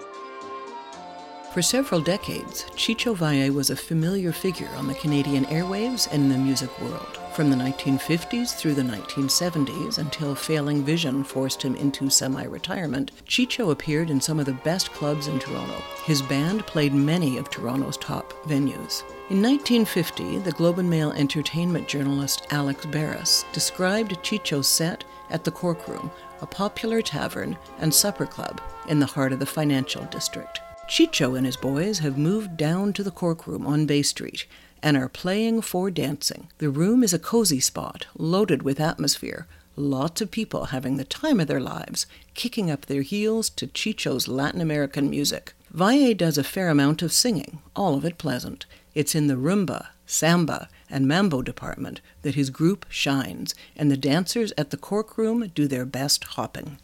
For 1.54 1.62
several 1.62 2.02
decades, 2.02 2.66
Chicho 2.76 3.16
Valle 3.16 3.52
was 3.52 3.70
a 3.70 3.76
familiar 3.76 4.32
figure 4.32 4.70
on 4.78 4.88
the 4.88 4.94
Canadian 4.94 5.46
airwaves 5.46 6.08
and 6.12 6.24
in 6.24 6.30
the 6.30 6.38
music 6.38 6.70
world. 6.80 7.20
From 7.40 7.50
the 7.50 7.56
1950s 7.56 8.54
through 8.54 8.74
the 8.74 8.82
1970s, 8.82 9.98
until 9.98 10.36
failing 10.36 10.84
vision 10.84 11.24
forced 11.24 11.62
him 11.62 11.74
into 11.78 12.10
semi 12.10 12.44
retirement, 12.44 13.12
Chicho 13.26 13.72
appeared 13.72 14.10
in 14.10 14.20
some 14.20 14.42
of 14.42 14.46
the 14.46 14.52
best 14.52 14.92
clubs 14.92 15.28
in 15.28 15.40
Toronto. 15.40 15.82
His 16.04 16.22
band 16.22 16.68
played 16.68 16.94
many 16.94 17.38
of 17.38 17.50
Toronto's 17.50 17.96
top 17.96 18.34
venues. 18.44 19.04
In 19.30 19.42
1950, 19.42 20.40
the 20.40 20.52
Globe 20.52 20.80
and 20.80 20.90
Mail 20.90 21.14
entertainment 21.14 21.88
journalist 21.88 22.46
Alex 22.52 22.86
Barris 22.88 23.46
described 23.54 24.22
Chicho's 24.22 24.68
set 24.68 25.06
at 25.30 25.46
the 25.46 25.52
Cork 25.52 25.88
Room, 25.88 26.12
a 26.42 26.46
popular 26.46 27.02
tavern 27.02 27.58
and 27.78 27.94
supper 27.94 28.26
club 28.26 28.60
in 28.90 29.00
the 29.00 29.06
heart 29.06 29.32
of 29.32 29.40
the 29.40 29.46
financial 29.46 30.04
district. 30.08 30.60
Chicho 30.90 31.38
and 31.38 31.46
his 31.46 31.56
boys 31.56 32.00
have 32.00 32.18
moved 32.18 32.58
down 32.58 32.92
to 32.92 33.04
the 33.04 33.12
Cork 33.12 33.48
Room 33.48 33.66
on 33.66 33.86
Bay 33.86 34.02
Street 34.02 34.46
and 34.82 34.98
are 34.98 35.10
playing 35.10 35.62
for 35.62 35.92
dancing. 35.92 36.50
The 36.58 36.70
room 36.70 37.04
is 37.04 37.14
a 37.14 37.20
cozy 37.20 37.60
spot, 37.60 38.08
loaded 38.18 38.64
with 38.64 38.80
atmosphere, 38.80 39.48
lots 39.76 40.22
of 40.22 40.32
people 40.32 40.66
having 40.66 40.98
the 40.98 41.06
time 41.06 41.40
of 41.40 41.48
their 41.48 41.60
lives, 41.60 42.06
kicking 42.34 42.70
up 42.70 42.86
their 42.86 43.02
heels 43.02 43.50
to 43.52 43.68
Chicho's 43.68 44.28
Latin 44.28 44.62
American 44.62 45.10
music. 45.10 45.54
Valle 45.72 46.14
does 46.14 46.38
a 46.38 46.44
fair 46.44 46.70
amount 46.70 47.02
of 47.02 47.14
singing, 47.14 47.60
all 47.76 47.96
of 47.96 48.04
it 48.04 48.18
pleasant. 48.18 48.66
It's 48.96 49.16
in 49.16 49.28
the 49.28 49.36
rumba, 49.36 49.88
samba, 50.06 50.68
and 50.90 51.08
mambo 51.08 51.42
department 51.42 52.02
that 52.24 52.36
his 52.36 52.50
group 52.50 52.86
shines, 52.90 53.54
and 53.76 53.92
the 53.92 53.98
dancers 53.98 54.52
at 54.58 54.72
the 54.72 54.78
Cork 54.78 55.18
Room 55.18 55.52
do 55.54 55.68
their 55.68 55.86
best 55.86 56.24
hopping. 56.24 56.80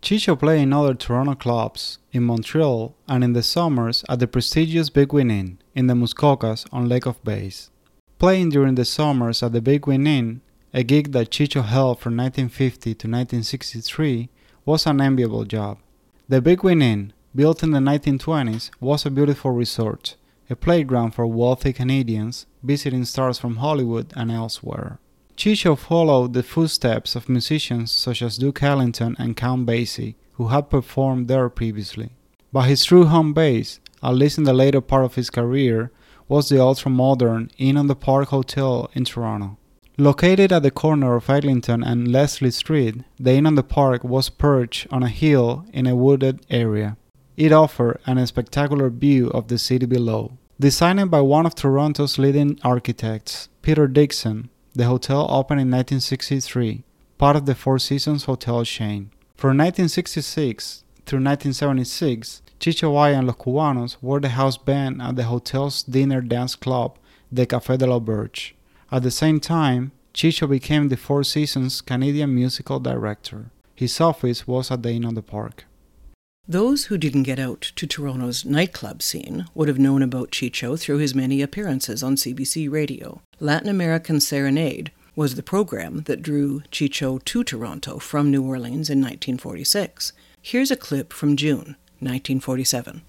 Chicho 0.00 0.38
played 0.38 0.62
in 0.62 0.72
other 0.72 0.94
Toronto 0.94 1.34
clubs, 1.34 1.98
in 2.12 2.22
Montreal, 2.22 2.94
and 3.08 3.24
in 3.24 3.32
the 3.32 3.42
summers 3.42 4.04
at 4.08 4.20
the 4.20 4.28
prestigious 4.28 4.90
Bigwin 4.90 5.30
Inn 5.30 5.58
in 5.74 5.86
the 5.86 5.94
Muskokas 5.94 6.66
on 6.72 6.88
Lake 6.88 7.06
of 7.06 7.22
Bays. 7.24 7.70
Playing 8.18 8.50
during 8.50 8.76
the 8.76 8.84
summers 8.84 9.42
at 9.42 9.52
the 9.52 9.60
Bigwin 9.60 10.06
Inn, 10.06 10.40
a 10.72 10.82
gig 10.82 11.12
that 11.12 11.30
Chicho 11.30 11.64
held 11.64 11.98
from 11.98 12.16
1950 12.16 12.94
to 12.94 13.06
1963, 13.08 14.28
was 14.64 14.86
an 14.86 15.00
enviable 15.00 15.44
job. 15.44 15.78
The 16.28 16.40
Bigwin 16.40 16.82
Inn, 16.82 17.12
built 17.34 17.62
in 17.62 17.72
the 17.72 17.78
1920s, 17.78 18.70
was 18.80 19.04
a 19.04 19.10
beautiful 19.10 19.50
resort, 19.50 20.16
a 20.48 20.56
playground 20.56 21.12
for 21.12 21.26
wealthy 21.26 21.72
Canadians 21.72 22.46
visiting 22.62 23.04
stars 23.04 23.38
from 23.38 23.56
Hollywood 23.56 24.12
and 24.14 24.30
elsewhere. 24.30 24.98
Chicho 25.38 25.78
followed 25.78 26.32
the 26.32 26.42
footsteps 26.42 27.14
of 27.14 27.28
musicians 27.28 27.92
such 27.92 28.22
as 28.22 28.38
Duke 28.38 28.60
Ellington 28.60 29.14
and 29.20 29.36
Count 29.36 29.66
Basie, 29.66 30.16
who 30.32 30.48
had 30.48 30.68
performed 30.68 31.28
there 31.28 31.48
previously. 31.48 32.10
But 32.52 32.62
his 32.62 32.84
true 32.84 33.04
home 33.04 33.34
base, 33.34 33.78
at 34.02 34.16
least 34.16 34.38
in 34.38 34.42
the 34.42 34.52
later 34.52 34.80
part 34.80 35.04
of 35.04 35.14
his 35.14 35.30
career, 35.30 35.92
was 36.26 36.48
the 36.48 36.60
ultra 36.60 36.90
modern 36.90 37.52
Inn 37.56 37.76
on 37.76 37.86
the 37.86 37.94
Park 37.94 38.30
Hotel 38.30 38.90
in 38.94 39.04
Toronto. 39.04 39.56
Located 39.96 40.52
at 40.52 40.64
the 40.64 40.72
corner 40.72 41.14
of 41.14 41.30
Eglinton 41.30 41.84
and 41.84 42.10
Leslie 42.10 42.50
Street, 42.50 43.04
the 43.16 43.34
Inn 43.34 43.46
on 43.46 43.54
the 43.54 43.62
Park 43.62 44.02
was 44.02 44.28
perched 44.28 44.88
on 44.90 45.04
a 45.04 45.08
hill 45.08 45.64
in 45.72 45.86
a 45.86 45.94
wooded 45.94 46.44
area. 46.50 46.96
It 47.36 47.52
offered 47.52 48.00
an 48.06 48.26
spectacular 48.26 48.90
view 48.90 49.28
of 49.28 49.46
the 49.46 49.58
city 49.58 49.86
below. 49.86 50.32
Designed 50.58 51.12
by 51.12 51.20
one 51.20 51.46
of 51.46 51.54
Toronto's 51.54 52.18
leading 52.18 52.58
architects, 52.64 53.48
Peter 53.62 53.86
Dickinson, 53.86 54.50
the 54.78 54.84
hotel 54.84 55.26
opened 55.28 55.60
in 55.60 55.70
1963, 55.72 56.84
part 57.18 57.34
of 57.34 57.46
the 57.46 57.54
Four 57.56 57.80
Seasons 57.80 58.24
hotel 58.24 58.64
chain. 58.64 59.10
From 59.36 59.58
1966 59.58 60.84
through 61.04 61.18
1976, 61.18 62.42
Chicho 62.60 62.92
Valle 62.92 63.18
and 63.18 63.26
Los 63.26 63.36
Cubanos 63.36 63.96
were 64.00 64.20
the 64.20 64.28
house 64.30 64.56
band 64.56 65.02
at 65.02 65.16
the 65.16 65.24
hotel's 65.24 65.82
dinner 65.82 66.20
dance 66.20 66.54
club, 66.54 66.96
the 67.32 67.44
Café 67.44 67.76
de 67.76 67.88
l'Auberge. 67.88 68.54
At 68.92 69.02
the 69.02 69.10
same 69.10 69.40
time, 69.40 69.90
Chicho 70.14 70.48
became 70.48 70.88
the 70.88 70.96
Four 70.96 71.24
Seasons 71.24 71.80
Canadian 71.80 72.32
musical 72.32 72.78
director. 72.78 73.50
His 73.74 74.00
office 74.00 74.46
was 74.46 74.70
at 74.70 74.84
the 74.84 74.90
Inn 74.90 75.04
on 75.04 75.14
the 75.14 75.22
Park. 75.22 75.64
Those 76.46 76.84
who 76.84 76.98
didn't 76.98 77.24
get 77.24 77.40
out 77.40 77.72
to 77.74 77.86
Toronto's 77.86 78.44
nightclub 78.44 79.02
scene 79.02 79.46
would 79.56 79.66
have 79.66 79.80
known 79.80 80.02
about 80.02 80.30
Chicho 80.30 80.78
through 80.78 80.98
his 80.98 81.16
many 81.16 81.42
appearances 81.42 82.04
on 82.04 82.14
CBC 82.14 82.70
radio. 82.70 83.20
Latin 83.40 83.68
American 83.68 84.18
Serenade 84.18 84.90
was 85.14 85.36
the 85.36 85.44
program 85.44 86.02
that 86.06 86.22
drew 86.22 86.60
Chicho 86.72 87.24
to 87.24 87.44
Toronto 87.44 88.00
from 88.00 88.32
New 88.32 88.42
Orleans 88.42 88.90
in 88.90 88.98
1946. 88.98 90.12
Here's 90.42 90.72
a 90.72 90.76
clip 90.76 91.12
from 91.12 91.36
June 91.36 91.76
1947. 92.00 93.02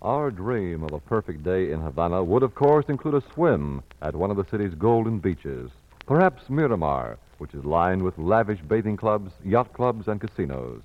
Our 0.00 0.30
dream 0.30 0.84
of 0.84 0.92
a 0.92 1.00
perfect 1.00 1.42
day 1.42 1.72
in 1.72 1.80
Havana 1.80 2.22
would, 2.22 2.44
of 2.44 2.54
course, 2.54 2.84
include 2.88 3.14
a 3.14 3.32
swim 3.34 3.82
at 4.00 4.14
one 4.14 4.30
of 4.30 4.36
the 4.36 4.46
city's 4.48 4.74
golden 4.74 5.18
beaches. 5.18 5.72
Perhaps 6.06 6.48
Miramar, 6.48 7.18
which 7.38 7.52
is 7.52 7.64
lined 7.64 8.02
with 8.02 8.16
lavish 8.18 8.60
bathing 8.60 8.96
clubs, 8.96 9.32
yacht 9.44 9.72
clubs, 9.72 10.06
and 10.06 10.20
casinos. 10.20 10.82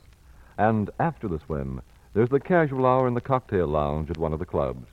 And 0.57 0.89
after 0.99 1.27
the 1.27 1.39
swim, 1.45 1.83
there's 2.15 2.29
the 2.29 2.39
casual 2.39 2.87
hour 2.87 3.07
in 3.07 3.13
the 3.13 3.21
cocktail 3.21 3.67
lounge 3.67 4.09
at 4.09 4.17
one 4.17 4.33
of 4.33 4.39
the 4.39 4.45
clubs. 4.45 4.87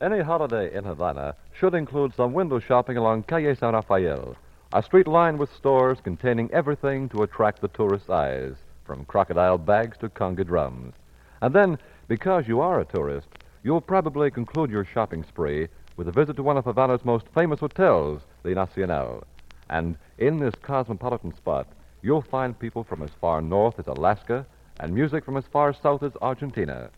Any 0.00 0.22
holiday 0.22 0.74
in 0.74 0.82
Havana 0.82 1.36
should 1.52 1.72
include 1.72 2.14
some 2.14 2.32
window 2.32 2.58
shopping 2.58 2.96
along 2.96 3.22
Calle 3.22 3.54
San 3.54 3.74
Rafael, 3.74 4.36
a 4.72 4.82
street 4.82 5.06
lined 5.06 5.38
with 5.38 5.54
stores 5.54 6.00
containing 6.02 6.50
everything 6.50 7.08
to 7.10 7.22
attract 7.22 7.60
the 7.60 7.68
tourist's 7.68 8.10
eyes, 8.10 8.56
from 8.84 9.04
crocodile 9.04 9.56
bags 9.56 9.96
to 9.98 10.08
conga 10.08 10.44
drums. 10.44 10.94
And 11.40 11.54
then, 11.54 11.78
because 12.08 12.48
you 12.48 12.60
are 12.60 12.80
a 12.80 12.84
tourist, 12.84 13.28
you'll 13.62 13.80
probably 13.80 14.32
conclude 14.32 14.68
your 14.68 14.84
shopping 14.84 15.22
spree 15.22 15.68
with 15.96 16.08
a 16.08 16.12
visit 16.12 16.34
to 16.36 16.42
one 16.42 16.56
of 16.56 16.64
Havana's 16.64 17.04
most 17.04 17.28
famous 17.32 17.60
hotels, 17.60 18.22
the 18.42 18.52
Nacional. 18.52 19.22
And 19.70 19.96
in 20.18 20.40
this 20.40 20.54
cosmopolitan 20.60 21.36
spot, 21.36 21.68
you'll 22.02 22.20
find 22.20 22.58
people 22.58 22.82
from 22.82 23.00
as 23.02 23.10
far 23.20 23.40
north 23.40 23.78
as 23.78 23.86
Alaska 23.86 24.44
and 24.80 24.92
music 24.92 25.24
from 25.24 25.36
as 25.36 25.46
far 25.46 25.72
south 25.72 26.02
as 26.02 26.16
Argentina. 26.20 26.90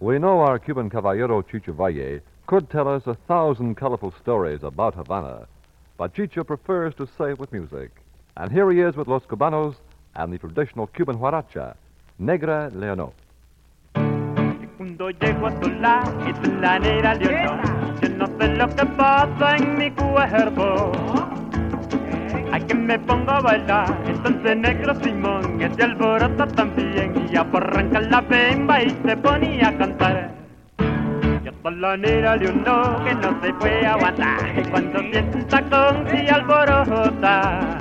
We 0.00 0.16
know 0.20 0.38
our 0.40 0.60
Cuban 0.60 0.90
caballero 0.90 1.42
Chicho 1.42 1.74
Valle 1.74 2.20
could 2.46 2.70
tell 2.70 2.86
us 2.86 3.02
a 3.06 3.14
thousand 3.26 3.74
colorful 3.74 4.14
stories 4.22 4.62
about 4.62 4.94
Havana, 4.94 5.48
but 5.96 6.14
Chicho 6.14 6.46
prefers 6.46 6.94
to 6.94 7.08
say 7.18 7.30
it 7.30 7.38
with 7.40 7.52
music. 7.52 7.90
And 8.36 8.52
here 8.52 8.70
he 8.70 8.80
is 8.80 8.94
with 8.94 9.08
Los 9.08 9.24
Cubanos 9.24 9.74
and 10.14 10.32
the 10.32 10.38
traditional 10.38 10.86
Cuban 10.86 11.16
guaracha, 11.18 11.74
Negra 12.20 12.70
Leonor. 12.72 13.12
Cuando 14.76 15.10
llego 15.10 15.48
a 15.48 15.60
solar, 15.60 16.28
es 16.28 16.48
la 16.60 16.78
negra 16.78 17.14
Leonor. 17.16 18.00
Yo 18.00 18.08
no 18.10 18.26
sé 18.38 18.56
lo 18.56 18.68
que 18.68 18.86
pasa 18.86 19.56
en 19.56 19.78
mi 19.78 19.90
cuerpo. 19.90 21.27
Que 22.66 22.74
me 22.74 22.98
pongo 22.98 23.30
a 23.30 23.40
bailar, 23.40 23.96
entonces 24.06 24.56
negro 24.56 24.94
Simón, 24.96 25.58
que 25.58 25.70
se 25.70 25.84
alborota 25.84 26.46
también, 26.48 27.14
y 27.16 27.32
ya 27.32 27.46
la 28.10 28.20
bemba 28.20 28.82
y 28.82 28.90
se 28.90 29.16
ponía 29.16 29.68
a 29.68 29.78
cantar. 29.78 30.34
Yo 31.44 31.52
soy 31.62 31.76
la 31.76 31.96
negra 31.96 32.36
Leonor, 32.36 33.04
que 33.04 33.14
no 33.14 33.40
se 33.40 33.54
puede 33.54 33.86
aguantar, 33.86 34.40
y 34.54 34.68
cuando 34.68 34.98
siente 34.98 35.38
un 35.38 35.44
tacón 35.44 36.04
se 36.10 36.28
alborota. 36.28 37.78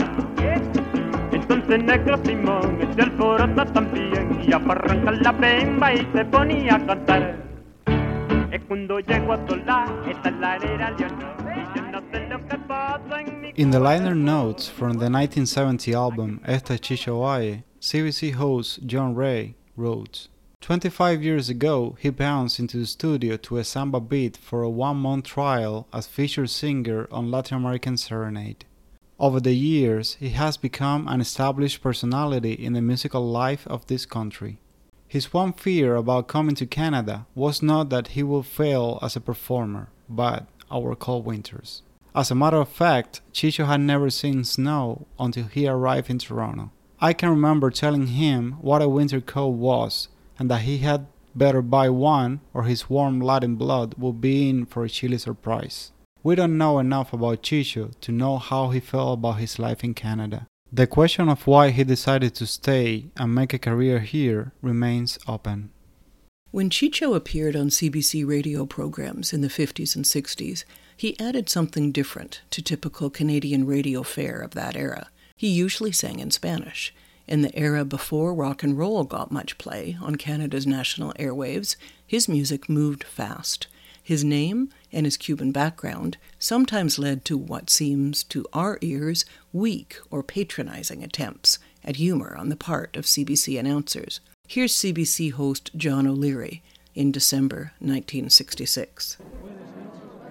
Entonces 1.34 1.84
negro 1.84 2.18
Simón, 2.24 2.78
que 2.78 2.94
se 2.94 3.02
alborota 3.02 3.66
también, 3.66 4.40
y 4.42 4.52
ya 4.52 4.60
la 4.60 5.32
bemba 5.34 5.94
y 5.94 6.08
se 6.14 6.24
ponía 6.26 6.76
a 6.76 6.86
cantar. 6.86 7.36
Es 8.52 8.62
cuando 8.70 9.00
llego 9.00 9.34
a 9.34 9.48
solar, 9.48 9.88
esta 10.10 10.30
es 10.30 10.36
la 10.38 10.58
negra 10.60 10.92
Leonor, 10.92 11.36
In 13.56 13.72
the 13.72 13.80
liner 13.80 14.16
notes 14.16 14.68
from 14.68 14.94
the 14.94 15.10
1970 15.10 15.94
album 15.94 16.42
Esta 16.46 16.74
es 16.74 16.80
Chicho 16.80 17.64
CBC 17.80 18.34
host 18.34 18.86
John 18.88 19.14
Ray 19.14 19.56
wrote, 19.76 20.28
25 20.62 21.22
years 21.22 21.48
ago, 21.48 21.96
he 22.00 22.10
bounced 22.10 22.60
into 22.60 22.78
the 22.78 22.88
studio 22.88 23.38
to 23.38 23.58
a 23.58 23.64
samba 23.64 24.00
beat 24.00 24.36
for 24.36 24.64
a 24.64 24.70
one 24.70 24.98
month 24.98 25.26
trial 25.26 25.88
as 25.94 26.08
featured 26.08 26.50
singer 26.50 27.08
on 27.12 27.30
Latin 27.30 27.58
American 27.58 27.98
Serenade. 27.98 28.66
Over 29.20 29.40
the 29.40 29.56
years, 29.56 30.16
he 30.20 30.30
has 30.30 30.58
become 30.58 31.08
an 31.08 31.22
established 31.22 31.82
personality 31.82 32.54
in 32.54 32.74
the 32.74 32.82
musical 32.82 33.26
life 33.30 33.68
of 33.68 33.86
this 33.86 34.06
country. 34.06 34.58
His 35.08 35.32
one 35.32 35.54
fear 35.54 35.96
about 35.96 36.28
coming 36.28 36.56
to 36.56 36.66
Canada 36.66 37.28
was 37.36 37.62
not 37.62 37.90
that 37.92 38.10
he 38.10 38.24
would 38.24 38.46
fail 38.46 38.98
as 39.02 39.16
a 39.16 39.22
performer, 39.22 39.90
but 40.10 40.48
our 40.72 40.96
cold 40.96 41.26
winters. 41.26 41.84
As 42.16 42.32
a 42.32 42.36
matter 42.36 42.58
of 42.58 42.70
fact, 42.70 43.22
Chicho 43.34 43.66
had 43.66 43.82
never 43.82 44.10
seen 44.10 44.44
snow 44.44 45.08
until 45.20 45.46
he 45.46 45.68
arrived 45.68 46.10
in 46.10 46.20
Toronto. 46.20 46.72
I 47.00 47.14
can 47.14 47.30
remember 47.30 47.70
telling 47.70 48.08
him 48.08 48.54
what 48.62 48.82
a 48.82 48.90
winter 48.90 49.22
coat 49.22 49.50
was 49.50 50.08
and 50.40 50.50
that 50.50 50.62
he 50.62 50.80
had 50.80 51.08
better 51.36 51.62
buy 51.62 51.90
one 51.90 52.42
or 52.54 52.64
his 52.64 52.90
warm 52.90 53.20
Latin 53.20 53.56
blood 53.56 53.94
would 53.98 54.20
be 54.20 54.50
in 54.50 54.66
for 54.66 54.84
a 54.84 54.90
chilly 54.90 55.20
surprise. 55.20 55.92
We 56.24 56.36
don't 56.36 56.58
know 56.58 56.80
enough 56.80 57.14
about 57.14 57.44
Chicho 57.44 57.92
to 58.02 58.12
know 58.12 58.38
how 58.38 58.70
he 58.72 58.80
felt 58.80 59.20
about 59.20 59.40
his 59.40 59.60
life 59.60 59.84
in 59.84 59.94
Canada. 59.94 60.48
The 60.72 60.88
question 60.88 61.30
of 61.30 61.48
why 61.48 61.70
he 61.70 61.84
decided 61.84 62.36
to 62.36 62.46
stay 62.46 63.08
and 63.16 63.34
make 63.34 63.54
a 63.54 63.60
career 63.60 64.00
here 64.00 64.52
remains 64.62 65.18
open. 65.28 65.70
When 66.52 66.70
Chicho 66.70 67.16
appeared 67.16 67.56
on 67.56 67.70
CBC 67.70 68.28
radio 68.28 68.66
programs 68.66 69.32
in 69.32 69.42
the 69.42 69.48
50s 69.48 69.96
and 69.96 70.04
60s, 70.04 70.66
he 70.98 71.20
added 71.20 71.48
something 71.48 71.92
different 71.92 72.42
to 72.50 72.62
typical 72.62 73.12
Canadian 73.12 73.68
radio 73.68 74.02
fare 74.02 74.42
of 74.42 74.56
that 74.56 74.76
era. 74.76 75.10
He 75.36 75.48
usually 75.48 75.92
sang 75.92 76.20
in 76.20 76.32
Spanish. 76.32 76.94
In 77.28 77.44
the 77.44 77.56
era 77.56 77.86
before 77.86 78.34
rock 78.34 78.64
and 78.64 78.76
roll 78.78 79.04
got 79.04 79.32
much 79.32 79.60
play 79.60 79.96
on 80.02 80.16
Canada's 80.16 80.66
national 80.66 81.14
airwaves, 81.14 81.76
his 82.06 82.28
music 82.28 82.68
moved 82.68 83.04
fast. 83.04 83.68
His 84.02 84.24
name 84.24 84.70
and 84.92 85.06
his 85.06 85.18
Cuban 85.18 85.52
background 85.52 86.18
sometimes 86.40 86.98
led 86.98 87.26
to 87.26 87.38
what 87.38 87.70
seems 87.70 88.24
to 88.24 88.46
our 88.54 88.80
ears 88.82 89.26
weak 89.54 89.98
or 90.10 90.24
patronizing 90.24 91.04
attempts 91.04 91.60
at 91.84 91.98
humor 91.98 92.36
on 92.36 92.50
the 92.50 92.56
part 92.56 92.96
of 92.96 93.06
CBC 93.06 93.60
announcers. 93.60 94.20
Here's 94.48 94.74
CBC 94.74 95.34
host 95.34 95.72
John 95.76 96.08
O'Leary 96.08 96.64
in 96.96 97.12
December 97.12 97.74
1966. 97.80 99.18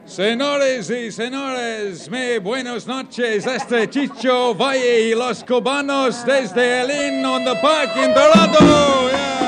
Señores 0.06 0.88
y 0.88 1.10
señores, 1.10 2.08
muy 2.08 2.38
buenas 2.38 2.86
noches. 2.86 3.44
Este 3.44 3.90
Chicho 3.90 4.54
Valle 4.54 5.08
y 5.08 5.14
los 5.16 5.42
cubanos 5.42 6.24
desde 6.24 6.82
el 6.82 6.90
Inn 6.90 7.24
on 7.24 7.44
the 7.44 7.56
Park 7.60 7.90
in 7.96 8.14
Toronto. 8.14 9.45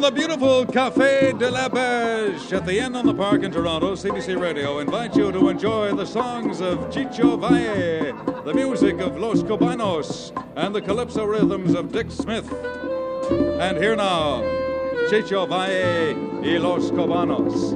From 0.00 0.14
the 0.14 0.18
beautiful 0.18 0.64
Café 0.64 1.38
de 1.38 1.50
l'Auberge 1.50 2.54
at 2.54 2.64
the 2.64 2.78
Inn 2.78 2.96
on 2.96 3.04
the 3.04 3.12
Park 3.12 3.42
in 3.42 3.52
Toronto, 3.52 3.94
CBC 3.94 4.40
Radio 4.40 4.78
invite 4.78 5.14
you 5.14 5.30
to 5.30 5.50
enjoy 5.50 5.92
the 5.92 6.06
songs 6.06 6.62
of 6.62 6.78
Chicho 6.88 7.38
Valle, 7.38 8.42
the 8.44 8.54
music 8.54 8.98
of 9.00 9.18
Los 9.18 9.42
Cubanos, 9.42 10.32
and 10.56 10.74
the 10.74 10.80
calypso 10.80 11.26
rhythms 11.26 11.74
of 11.74 11.92
Dick 11.92 12.10
Smith. 12.10 12.50
And 13.60 13.76
here 13.76 13.94
now, 13.94 14.40
Chicho 15.10 15.46
Valle 15.46 16.14
y 16.40 16.56
Los 16.56 16.90
Cubanos. 16.90 17.74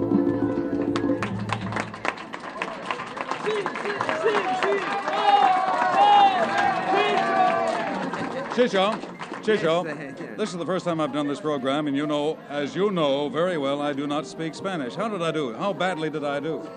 Chicho, 8.54 8.98
Chicho, 9.42 10.23
this 10.36 10.50
is 10.50 10.56
the 10.56 10.66
first 10.66 10.84
time 10.84 11.00
I've 11.00 11.12
done 11.12 11.28
this 11.28 11.40
program, 11.40 11.86
and 11.86 11.96
you 11.96 12.06
know, 12.06 12.38
as 12.48 12.74
you 12.74 12.90
know 12.90 13.28
very 13.28 13.58
well, 13.58 13.80
I 13.80 13.92
do 13.92 14.06
not 14.06 14.26
speak 14.26 14.54
Spanish. 14.54 14.94
How 14.94 15.08
did 15.08 15.22
I 15.22 15.30
do? 15.30 15.54
How 15.54 15.72
badly 15.72 16.10
did 16.10 16.24
I 16.24 16.40
do? 16.40 16.68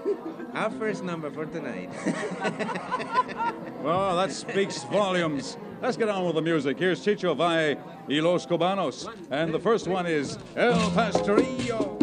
Our 0.54 0.70
first 0.72 1.04
number 1.04 1.30
for 1.30 1.46
tonight. 1.46 1.91
Well, 3.88 4.17
that 4.17 4.32
speaks 4.34 4.84
volumes. 4.86 5.56
Let's 5.82 5.96
get 5.96 6.10
on 6.10 6.26
with 6.26 6.36
the 6.36 6.41
music. 6.41 6.78
Here's 6.78 7.00
Chicho 7.00 7.38
Valle 7.38 7.78
y 8.10 8.20
Los 8.20 8.46
Cubanos, 8.46 9.08
and 9.32 9.54
the 9.54 9.60
first 9.60 9.88
one 9.88 10.06
is 10.06 10.38
El 10.58 10.91
Pastorillo. 10.91 11.96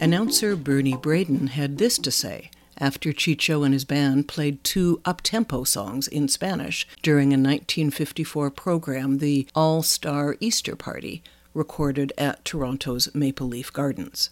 Announcer 0.00 0.56
Bernie 0.56 0.96
Braden 0.96 1.46
had 1.46 1.78
this 1.78 1.96
to 1.98 2.10
say 2.10 2.50
after 2.80 3.12
Chicho 3.12 3.64
and 3.64 3.74
his 3.74 3.84
band 3.84 4.26
played 4.26 4.64
two 4.64 5.00
up-tempo 5.04 5.64
songs 5.64 6.08
in 6.08 6.28
Spanish 6.28 6.86
during 7.02 7.28
a 7.28 7.36
1954 7.36 8.50
program, 8.50 9.18
the 9.18 9.46
All-Star 9.54 10.36
Easter 10.40 10.74
Party, 10.74 11.22
recorded 11.54 12.12
at 12.16 12.44
Toronto's 12.44 13.14
Maple 13.14 13.48
Leaf 13.48 13.72
Gardens. 13.72 14.30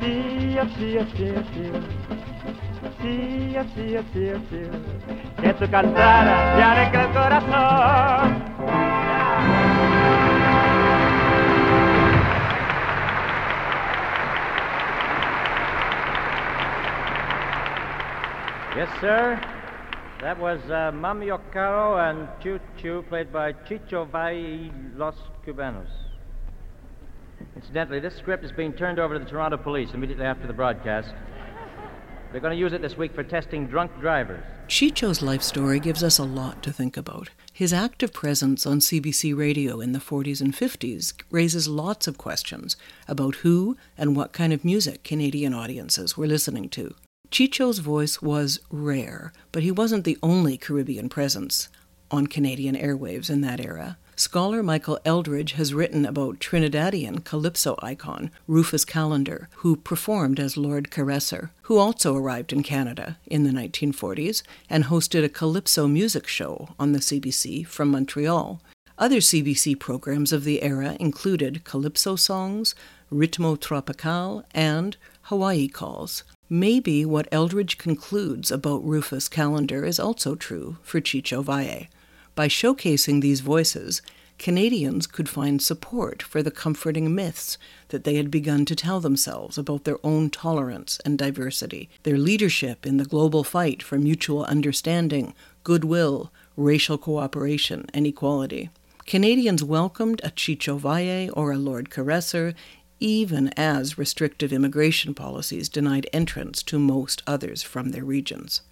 Sí, 0.00 0.56
así, 0.56 0.96
así, 0.96 1.28
así. 1.28 2.08
Que 5.58 5.68
cantada 5.68 6.56
te 6.56 6.62
alegra 6.62 7.04
el 7.04 7.12
corazón. 7.12 8.47
Yes, 18.78 19.00
sir. 19.00 19.40
That 20.20 20.38
was 20.38 20.60
uh, 20.66 20.92
Ocaro 20.92 21.98
and 21.98 22.28
Chu 22.40 22.60
Chu, 22.80 23.02
played 23.08 23.32
by 23.32 23.52
Chicho 23.52 24.08
Valle 24.08 24.70
Los 24.94 25.16
Cubanos. 25.44 25.90
Incidentally, 27.56 27.98
this 27.98 28.14
script 28.14 28.44
is 28.44 28.52
being 28.52 28.72
turned 28.72 29.00
over 29.00 29.18
to 29.18 29.24
the 29.24 29.28
Toronto 29.28 29.56
Police 29.56 29.94
immediately 29.94 30.24
after 30.24 30.46
the 30.46 30.52
broadcast. 30.52 31.12
They're 32.30 32.40
going 32.40 32.52
to 32.52 32.56
use 32.56 32.72
it 32.72 32.80
this 32.80 32.96
week 32.96 33.16
for 33.16 33.24
testing 33.24 33.66
drunk 33.66 33.90
drivers. 33.98 34.44
Chicho's 34.68 35.22
life 35.22 35.42
story 35.42 35.80
gives 35.80 36.04
us 36.04 36.20
a 36.20 36.22
lot 36.22 36.62
to 36.62 36.72
think 36.72 36.96
about. 36.96 37.30
His 37.52 37.72
active 37.72 38.12
presence 38.12 38.64
on 38.64 38.78
CBC 38.78 39.36
radio 39.36 39.80
in 39.80 39.90
the 39.90 39.98
40s 39.98 40.40
and 40.40 40.54
50s 40.54 41.14
raises 41.32 41.66
lots 41.66 42.06
of 42.06 42.16
questions 42.16 42.76
about 43.08 43.42
who 43.42 43.76
and 43.96 44.14
what 44.14 44.32
kind 44.32 44.52
of 44.52 44.64
music 44.64 45.02
Canadian 45.02 45.52
audiences 45.52 46.16
were 46.16 46.28
listening 46.28 46.68
to. 46.68 46.94
Chicho's 47.30 47.78
voice 47.78 48.22
was 48.22 48.60
rare, 48.70 49.32
but 49.52 49.62
he 49.62 49.70
wasn't 49.70 50.04
the 50.04 50.18
only 50.22 50.56
Caribbean 50.56 51.08
presence 51.08 51.68
on 52.10 52.26
Canadian 52.26 52.74
airwaves 52.74 53.28
in 53.28 53.42
that 53.42 53.60
era. 53.60 53.98
Scholar 54.16 54.64
Michael 54.64 54.98
Eldridge 55.04 55.52
has 55.52 55.72
written 55.72 56.04
about 56.04 56.40
Trinidadian 56.40 57.22
calypso 57.22 57.78
icon 57.80 58.32
Rufus 58.48 58.84
Callender, 58.84 59.48
who 59.58 59.76
performed 59.76 60.40
as 60.40 60.56
Lord 60.56 60.90
Caresser, 60.90 61.50
who 61.62 61.78
also 61.78 62.16
arrived 62.16 62.52
in 62.52 62.64
Canada 62.64 63.18
in 63.28 63.44
the 63.44 63.50
1940s 63.50 64.42
and 64.68 64.84
hosted 64.84 65.22
a 65.22 65.28
calypso 65.28 65.86
music 65.86 66.26
show 66.26 66.70
on 66.80 66.90
the 66.90 66.98
CBC 66.98 67.64
from 67.64 67.90
Montreal. 67.90 68.60
Other 68.98 69.18
CBC 69.18 69.78
programs 69.78 70.32
of 70.32 70.42
the 70.42 70.62
era 70.62 70.96
included 70.98 71.62
Calypso 71.62 72.16
Songs, 72.16 72.74
Ritmo 73.12 73.60
Tropical, 73.60 74.44
and 74.52 74.96
Hawaii 75.22 75.68
Calls. 75.68 76.24
Maybe 76.50 77.04
what 77.04 77.28
Eldridge 77.30 77.76
concludes 77.76 78.50
about 78.50 78.82
Rufus 78.82 79.28
Callender 79.28 79.84
is 79.84 80.00
also 80.00 80.34
true 80.34 80.78
for 80.82 80.98
Chicho 80.98 81.44
Valle. 81.44 81.88
By 82.34 82.48
showcasing 82.48 83.20
these 83.20 83.40
voices, 83.40 84.00
Canadians 84.38 85.06
could 85.06 85.28
find 85.28 85.60
support 85.60 86.22
for 86.22 86.42
the 86.42 86.50
comforting 86.50 87.14
myths 87.14 87.58
that 87.88 88.04
they 88.04 88.14
had 88.14 88.30
begun 88.30 88.64
to 88.64 88.74
tell 88.74 88.98
themselves 88.98 89.58
about 89.58 89.84
their 89.84 89.98
own 90.02 90.30
tolerance 90.30 90.98
and 91.04 91.18
diversity, 91.18 91.90
their 92.04 92.16
leadership 92.16 92.86
in 92.86 92.96
the 92.96 93.04
global 93.04 93.44
fight 93.44 93.82
for 93.82 93.98
mutual 93.98 94.44
understanding, 94.44 95.34
goodwill, 95.64 96.32
racial 96.56 96.96
cooperation, 96.96 97.84
and 97.92 98.06
equality. 98.06 98.70
Canadians 99.08 99.64
welcomed 99.64 100.20
a 100.22 100.30
Chicho 100.30 100.78
Valle 100.78 101.30
or 101.32 101.50
a 101.50 101.58
Lord 101.58 101.88
Caresser 101.88 102.54
even 103.00 103.48
as 103.56 103.98
restrictive 103.98 104.52
immigration 104.52 105.14
policies 105.14 105.68
denied 105.68 106.08
entrance 106.12 106.62
to 106.64 106.78
most 106.78 107.22
others 107.26 107.62
from 107.62 107.90
their 107.90 108.04
regions. 108.04 108.62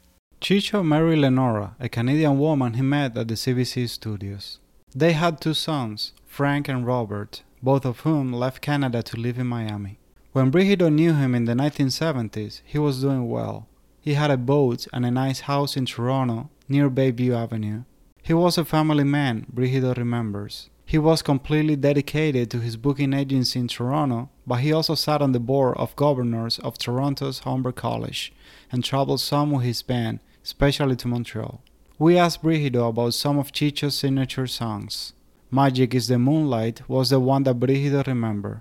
Chicho 0.40 0.84
married 0.84 1.18
Lenora, 1.18 1.76
a 1.80 1.88
Canadian 1.88 2.38
woman 2.38 2.74
he 2.74 2.82
met 2.82 3.16
at 3.16 3.28
the 3.28 3.34
CBC 3.34 3.88
studios. 3.88 4.58
They 4.94 5.12
had 5.12 5.40
two 5.40 5.54
sons, 5.54 6.12
Frank 6.26 6.68
and 6.68 6.86
Robert, 6.86 7.42
both 7.62 7.84
of 7.84 8.00
whom 8.00 8.32
left 8.32 8.60
Canada 8.60 9.02
to 9.02 9.16
live 9.16 9.38
in 9.38 9.46
Miami. 9.46 9.98
When 10.32 10.50
Brigido 10.50 10.92
knew 10.92 11.14
him 11.14 11.34
in 11.34 11.46
the 11.46 11.54
1970s, 11.54 12.60
he 12.64 12.78
was 12.78 13.00
doing 13.00 13.28
well. 13.28 13.66
He 14.00 14.14
had 14.14 14.30
a 14.30 14.36
boat 14.36 14.86
and 14.92 15.06
a 15.06 15.10
nice 15.10 15.40
house 15.40 15.76
in 15.76 15.86
Toronto 15.86 16.50
near 16.68 16.90
Bayview 16.90 17.34
Avenue. 17.34 17.84
He 18.22 18.34
was 18.34 18.58
a 18.58 18.64
family 18.64 19.04
man, 19.04 19.46
Brigido 19.52 19.96
remembers. 19.96 20.68
He 20.88 20.99
was 20.99 21.20
completely 21.20 21.75
dedicated 21.75 22.49
to 22.53 22.61
his 22.61 22.77
booking 22.77 23.12
agency 23.12 23.59
in 23.59 23.66
Toronto, 23.66 24.31
but 24.46 24.61
he 24.61 24.72
also 24.72 24.94
sat 24.94 25.20
on 25.20 25.33
the 25.33 25.40
board 25.40 25.77
of 25.79 25.96
governors 25.96 26.61
of 26.61 26.79
Toronto's 26.79 27.40
Humber 27.40 27.72
College 27.72 28.33
and 28.70 28.85
traveled 28.85 29.20
some 29.20 29.51
with 29.51 29.64
his 29.64 29.83
band, 29.83 30.20
especially 30.44 30.94
to 30.94 31.09
Montreal. 31.09 31.61
We 31.99 32.16
asked 32.16 32.40
Brigido 32.44 32.88
about 32.88 33.14
some 33.14 33.37
of 33.37 33.51
Chicho's 33.51 33.99
signature 33.99 34.46
songs. 34.46 35.12
Magic 35.51 35.92
is 35.92 36.07
the 36.07 36.20
Moonlight 36.20 36.88
was 36.88 37.11
the 37.11 37.18
one 37.18 37.42
that 37.42 37.59
Brigido 37.59 38.07
remembered. 38.07 38.61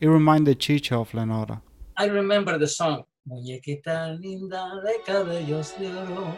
It 0.00 0.08
reminded 0.08 0.58
Chicho 0.58 1.00
of 1.00 1.14
Lenora. 1.14 1.62
I 1.96 2.06
remember 2.08 2.58
the 2.58 2.66
song, 2.66 3.04
Muñequita 3.26 4.20
linda 4.20 4.82
de 4.84 4.98
cabellos 5.10 5.78
de 5.78 5.88
oro, 5.88 6.34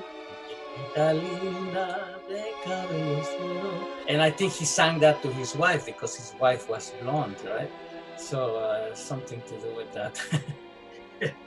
And 4.09 4.23
I 4.23 4.31
think 4.31 4.53
he 4.53 4.65
sang 4.65 4.99
that 5.01 5.23
to 5.23 5.33
his 5.33 5.55
wife 5.57 5.87
because 5.87 6.17
his 6.17 6.35
wife 6.41 6.69
was 6.69 6.93
blonde, 7.01 7.37
right? 7.45 7.71
So 8.17 8.57
uh, 8.57 8.95
something 8.95 9.43
to 9.43 9.59
do 9.61 9.75
with 9.77 9.93
that. 9.93 10.19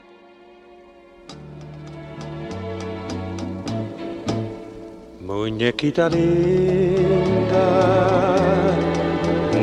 Muñequita 5.30 6.08
linda 6.08 7.66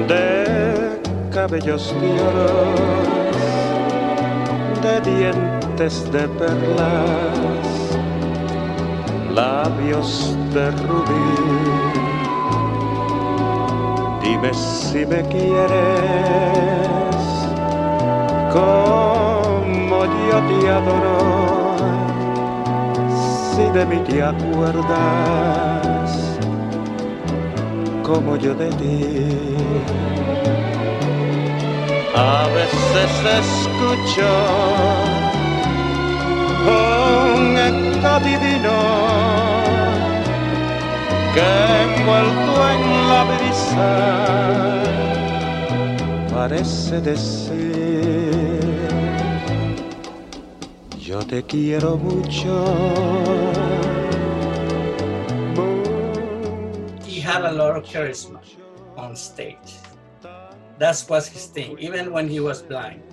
de 0.07 1.01
cabellos 1.29 1.93
de 1.99 2.09
oro, 2.29 2.73
de 4.81 4.95
dientes 5.01 6.09
de 6.11 6.27
perlas, 6.39 7.66
labios 9.37 10.35
de 10.53 10.71
rubí. 10.71 11.29
Dime 14.23 14.51
si 14.53 15.05
me 15.05 15.21
quieres 15.33 17.17
como 18.57 19.99
yo 20.27 20.37
te 20.49 20.59
adoro 20.77 21.19
si 23.55 23.63
de 23.77 23.85
mí 23.85 23.97
te 24.07 24.23
acuerdas 24.23 26.09
como 28.03 28.37
yo 28.37 28.55
de 28.55 28.69
ti. 28.79 28.99
A 32.15 32.47
veces 32.57 33.11
escucho 33.41 35.26
un 36.67 37.57
eco 37.57 38.13
divino 38.29 38.77
que 41.33 41.49
envuelto 41.83 42.53
en 42.75 42.83
la 43.09 43.21
brisa 43.31 43.89
parece 46.33 47.01
decir 47.01 47.87
yo 51.07 51.19
te 51.19 51.41
quiero 51.43 51.95
mucho. 51.95 52.65
He 57.05 57.21
had 57.21 57.45
a 57.45 57.51
lot 57.53 57.77
of 57.77 57.85
charisma 57.85 58.41
on 58.97 59.15
stage. 59.15 59.79
That 60.79 61.05
was 61.09 61.29
his 61.29 61.45
thing, 61.45 61.79
even 61.79 62.11
when 62.11 62.27
he 62.27 62.41
was 62.41 62.61
blind. 62.61 63.06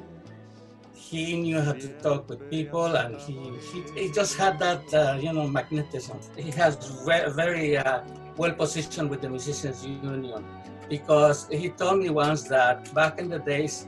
He 1.15 1.37
knew 1.45 1.61
how 1.61 1.75
to 1.85 1.89
talk 2.03 2.29
with 2.29 2.51
people, 2.51 2.91
and 3.03 3.15
he 3.25 3.37
he, 3.71 3.79
he 3.99 4.07
just 4.11 4.35
had 4.43 4.59
that 4.59 4.83
uh, 4.93 5.17
you 5.25 5.33
know 5.33 5.47
magnetism. 5.47 6.19
He 6.37 6.51
has 6.63 6.73
very, 7.07 7.31
very 7.31 7.77
uh, 7.77 8.03
well 8.37 8.55
positioned 8.63 9.09
with 9.11 9.21
the 9.25 9.31
musicians 9.31 9.87
union 9.87 10.43
because 10.89 11.47
he 11.61 11.69
told 11.83 11.97
me 12.03 12.11
once 12.11 12.43
that 12.55 12.93
back 12.99 13.21
in 13.23 13.29
the 13.35 13.39
days 13.39 13.87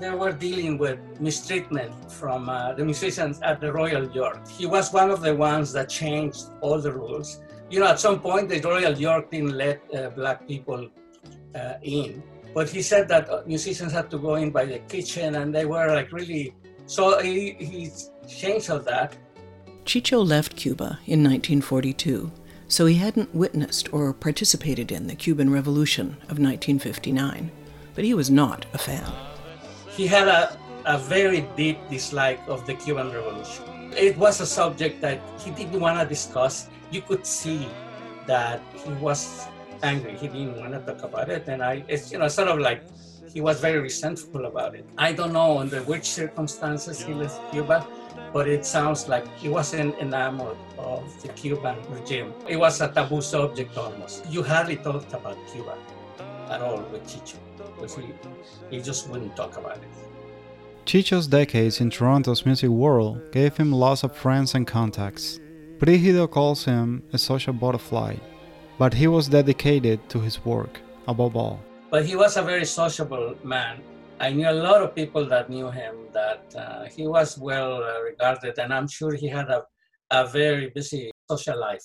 they 0.00 0.10
were 0.10 0.32
dealing 0.32 0.76
with 0.76 0.98
mistreatment 1.18 1.94
from 2.12 2.50
uh, 2.50 2.74
the 2.74 2.84
musicians 2.84 3.40
at 3.40 3.60
the 3.60 3.72
Royal 3.72 4.04
York. 4.10 4.46
He 4.46 4.66
was 4.66 4.92
one 4.92 5.10
of 5.10 5.22
the 5.22 5.34
ones 5.34 5.72
that 5.72 5.88
changed 5.88 6.42
all 6.60 6.78
the 6.78 6.92
rules. 6.92 7.40
You 7.70 7.80
know, 7.80 7.88
at 7.88 7.98
some 7.98 8.20
point, 8.20 8.50
the 8.50 8.60
Royal 8.60 8.92
York 9.08 9.30
didn't 9.30 9.56
let 9.56 9.80
uh, 9.94 10.10
black 10.10 10.46
people 10.46 10.90
uh, 11.54 11.74
in, 11.82 12.22
but 12.52 12.68
he 12.68 12.82
said 12.82 13.08
that 13.08 13.30
uh, 13.30 13.42
musicians 13.46 13.92
had 13.92 14.10
to 14.10 14.18
go 14.18 14.34
in 14.34 14.50
by 14.50 14.66
the 14.66 14.80
kitchen, 14.80 15.36
and 15.36 15.54
they 15.54 15.64
were 15.64 15.88
like 15.88 16.12
really. 16.12 16.54
So 16.86 17.20
he, 17.20 17.52
he 17.52 17.90
changed 18.28 18.70
all 18.70 18.80
that. 18.80 19.16
Chicho 19.84 20.26
left 20.26 20.56
Cuba 20.56 20.98
in 21.06 21.22
1942, 21.22 22.32
so 22.68 22.86
he 22.86 22.94
hadn't 22.94 23.34
witnessed 23.34 23.92
or 23.92 24.12
participated 24.12 24.90
in 24.90 25.06
the 25.06 25.14
Cuban 25.14 25.50
Revolution 25.50 26.16
of 26.28 26.38
1959, 26.38 27.50
but 27.94 28.04
he 28.04 28.14
was 28.14 28.30
not 28.30 28.66
a 28.72 28.78
fan 28.78 29.12
he 29.96 30.06
had 30.06 30.28
a, 30.28 30.58
a 30.84 30.98
very 30.98 31.48
deep 31.56 31.78
dislike 31.88 32.40
of 32.46 32.66
the 32.66 32.74
Cuban 32.74 33.10
Revolution. 33.10 33.64
It 33.96 34.16
was 34.18 34.40
a 34.40 34.46
subject 34.46 35.00
that 35.00 35.20
he 35.40 35.50
didn't 35.50 35.80
want 35.80 35.98
to 35.98 36.06
discuss. 36.06 36.68
You 36.90 37.00
could 37.00 37.24
see 37.24 37.66
that 38.26 38.60
he 38.74 38.92
was 39.00 39.46
angry. 39.82 40.14
He 40.16 40.28
didn't 40.28 40.60
want 40.60 40.72
to 40.72 40.80
talk 40.80 41.02
about 41.02 41.30
it, 41.30 41.48
and 41.48 41.62
I, 41.62 41.82
it's 41.88 42.12
you 42.12 42.18
know, 42.18 42.28
sort 42.28 42.48
of 42.48 42.58
like 42.58 42.82
he 43.32 43.40
was 43.40 43.60
very 43.60 43.78
resentful 43.78 44.46
about 44.46 44.74
it. 44.74 44.84
I 44.98 45.12
don't 45.12 45.32
know 45.32 45.58
under 45.58 45.80
which 45.82 46.04
circumstances 46.04 47.00
he 47.00 47.12
left 47.14 47.40
Cuba, 47.52 47.86
but 48.32 48.48
it 48.48 48.64
sounds 48.64 49.08
like 49.08 49.26
he 49.36 49.48
wasn't 49.48 49.96
enamored 49.98 50.56
of 50.78 51.02
the 51.22 51.28
Cuban 51.28 51.76
regime. 51.90 52.32
It 52.48 52.56
was 52.56 52.80
a 52.80 52.88
taboo 52.88 53.20
subject 53.20 53.76
almost. 53.76 54.26
You 54.30 54.42
hardly 54.42 54.76
talked 54.76 55.12
about 55.12 55.36
Cuba 55.52 55.76
at 56.48 56.60
all 56.60 56.82
with 56.92 57.04
Chicho 57.06 57.38
because 57.58 57.96
he, 57.96 58.06
he 58.70 58.80
just 58.80 59.08
wouldn't 59.08 59.36
talk 59.36 59.56
about 59.56 59.78
it. 59.78 59.88
Chicho's 60.84 61.26
decades 61.26 61.80
in 61.80 61.90
Toronto's 61.90 62.46
music 62.46 62.70
world 62.70 63.32
gave 63.32 63.56
him 63.56 63.72
lots 63.72 64.04
of 64.04 64.16
friends 64.16 64.54
and 64.54 64.66
contacts. 64.66 65.40
Brigido 65.78 66.30
calls 66.30 66.64
him 66.64 67.02
a 67.12 67.18
social 67.18 67.52
butterfly, 67.52 68.14
but 68.78 68.94
he 68.94 69.06
was 69.08 69.28
dedicated 69.28 70.08
to 70.08 70.20
his 70.20 70.44
work 70.44 70.80
above 71.08 71.36
all. 71.36 71.60
But 71.90 72.04
he 72.04 72.16
was 72.16 72.36
a 72.36 72.42
very 72.42 72.64
sociable 72.64 73.36
man. 73.44 73.80
I 74.18 74.32
knew 74.32 74.48
a 74.48 74.58
lot 74.68 74.82
of 74.82 74.94
people 74.94 75.24
that 75.26 75.48
knew 75.48 75.70
him, 75.70 75.94
that 76.12 76.44
uh, 76.56 76.84
he 76.86 77.06
was 77.06 77.38
well 77.38 77.84
uh, 77.84 78.00
regarded, 78.02 78.58
and 78.58 78.72
I'm 78.72 78.88
sure 78.88 79.14
he 79.14 79.28
had 79.28 79.48
a, 79.50 79.64
a 80.10 80.26
very 80.26 80.70
busy 80.70 81.12
social 81.30 81.60
life 81.60 81.84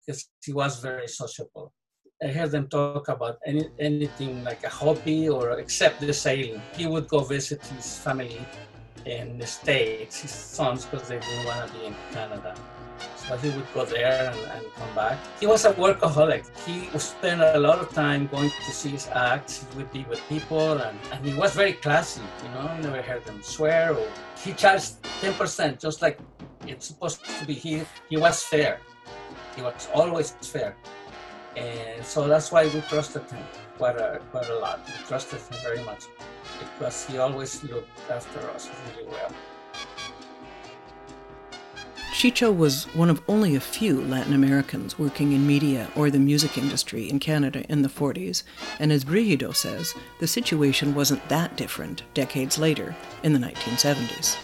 because 0.00 0.28
he 0.44 0.52
was 0.52 0.80
very 0.80 1.08
sociable. 1.08 1.72
I 2.22 2.28
heard 2.28 2.52
them 2.52 2.68
talk 2.68 3.08
about 3.08 3.36
any, 3.44 3.68
anything 3.78 4.44
like 4.44 4.64
a 4.64 4.68
hobby 4.68 5.28
or 5.28 5.58
except 5.58 6.00
the 6.00 6.12
sailing. 6.12 6.62
He 6.74 6.86
would 6.86 7.08
go 7.08 7.20
visit 7.20 7.66
his 7.66 7.98
family 7.98 8.40
in 9.04 9.36
the 9.36 9.46
States, 9.46 10.22
his 10.22 10.30
sons, 10.30 10.86
because 10.86 11.08
they 11.08 11.18
didn't 11.18 11.44
want 11.44 11.70
to 11.70 11.78
be 11.78 11.86
in 11.86 11.94
Canada. 12.12 12.54
So 13.28 13.36
he 13.38 13.50
would 13.50 13.72
go 13.72 13.84
there 13.86 14.32
and, 14.32 14.40
and, 14.52 14.74
come 14.74 14.94
back. 14.94 15.18
He 15.40 15.46
was 15.46 15.64
a 15.64 15.72
workaholic. 15.72 16.44
He 16.66 16.98
spend 16.98 17.40
a 17.40 17.58
lot 17.58 17.78
of 17.78 17.88
time 17.92 18.26
going 18.26 18.50
to 18.50 18.70
see 18.70 18.90
his 18.90 19.08
acts. 19.08 19.64
He 19.64 19.78
would 19.78 19.90
be 19.92 20.04
with 20.10 20.20
people, 20.28 20.72
and, 20.72 20.98
and 21.10 21.24
he 21.24 21.32
was 21.32 21.54
very 21.54 21.72
classy. 21.72 22.20
You 22.42 22.50
know, 22.50 22.68
I 22.68 22.80
never 22.80 23.00
heard 23.00 23.22
him 23.22 23.42
swear. 23.42 23.94
Or 23.94 24.06
he 24.44 24.52
charged 24.52 25.02
10%, 25.22 25.80
just 25.80 26.02
like 26.02 26.18
it's 26.66 26.86
supposed 26.86 27.24
to 27.24 27.46
be. 27.46 27.54
He 27.54 27.82
he 28.10 28.16
was 28.16 28.42
fair. 28.42 28.78
He 29.56 29.62
was 29.62 29.88
always 29.94 30.32
fair 30.42 30.74
And 31.56 32.04
so 32.04 32.26
that's 32.26 32.50
why 32.50 32.64
we 32.66 32.80
trusted 32.82 33.30
him 33.30 33.44
quite 33.78 33.96
a, 33.96 34.20
quite 34.30 34.48
a 34.48 34.58
lot. 34.58 34.80
We 34.86 35.06
trusted 35.06 35.40
him 35.40 35.58
very 35.62 35.82
much 35.84 36.06
because 36.58 37.06
he 37.06 37.18
always 37.18 37.62
looked 37.62 38.10
after 38.10 38.40
us 38.50 38.68
really 38.96 39.06
well. 39.08 39.30
Chicho 42.14 42.56
was 42.56 42.84
one 42.94 43.10
of 43.10 43.20
only 43.26 43.56
a 43.56 43.60
few 43.60 44.00
Latin 44.02 44.34
Americans 44.34 45.00
working 45.00 45.32
in 45.32 45.44
media 45.44 45.90
or 45.96 46.10
the 46.10 46.18
music 46.18 46.56
industry 46.56 47.10
in 47.10 47.18
Canada 47.18 47.64
in 47.68 47.82
the 47.82 47.88
40s, 47.88 48.44
and 48.78 48.92
as 48.92 49.04
Brigido 49.04 49.52
says, 49.52 49.92
the 50.20 50.26
situation 50.28 50.94
wasn't 50.94 51.28
that 51.28 51.56
different 51.56 52.04
decades 52.14 52.56
later 52.56 52.94
in 53.24 53.32
the 53.32 53.40
1970s. 53.40 54.36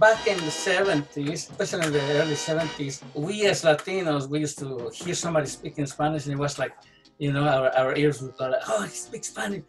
Back 0.00 0.26
in 0.26 0.38
the 0.38 0.44
70s, 0.44 1.50
especially 1.50 1.86
in 1.86 1.92
the 1.92 2.00
early 2.14 2.32
70s, 2.32 3.02
we 3.14 3.44
as 3.44 3.62
Latinos, 3.62 4.26
we 4.26 4.40
used 4.40 4.58
to 4.60 4.90
hear 4.94 5.14
somebody 5.14 5.48
speaking 5.48 5.84
Spanish 5.84 6.24
and 6.24 6.32
it 6.32 6.38
was 6.38 6.58
like, 6.58 6.72
you 7.18 7.30
know, 7.30 7.44
our, 7.44 7.68
our 7.76 7.94
ears 7.94 8.22
would 8.22 8.38
go 8.38 8.48
like, 8.48 8.62
oh, 8.68 8.82
he 8.82 8.88
speaks 8.88 9.28
Spanish. 9.28 9.64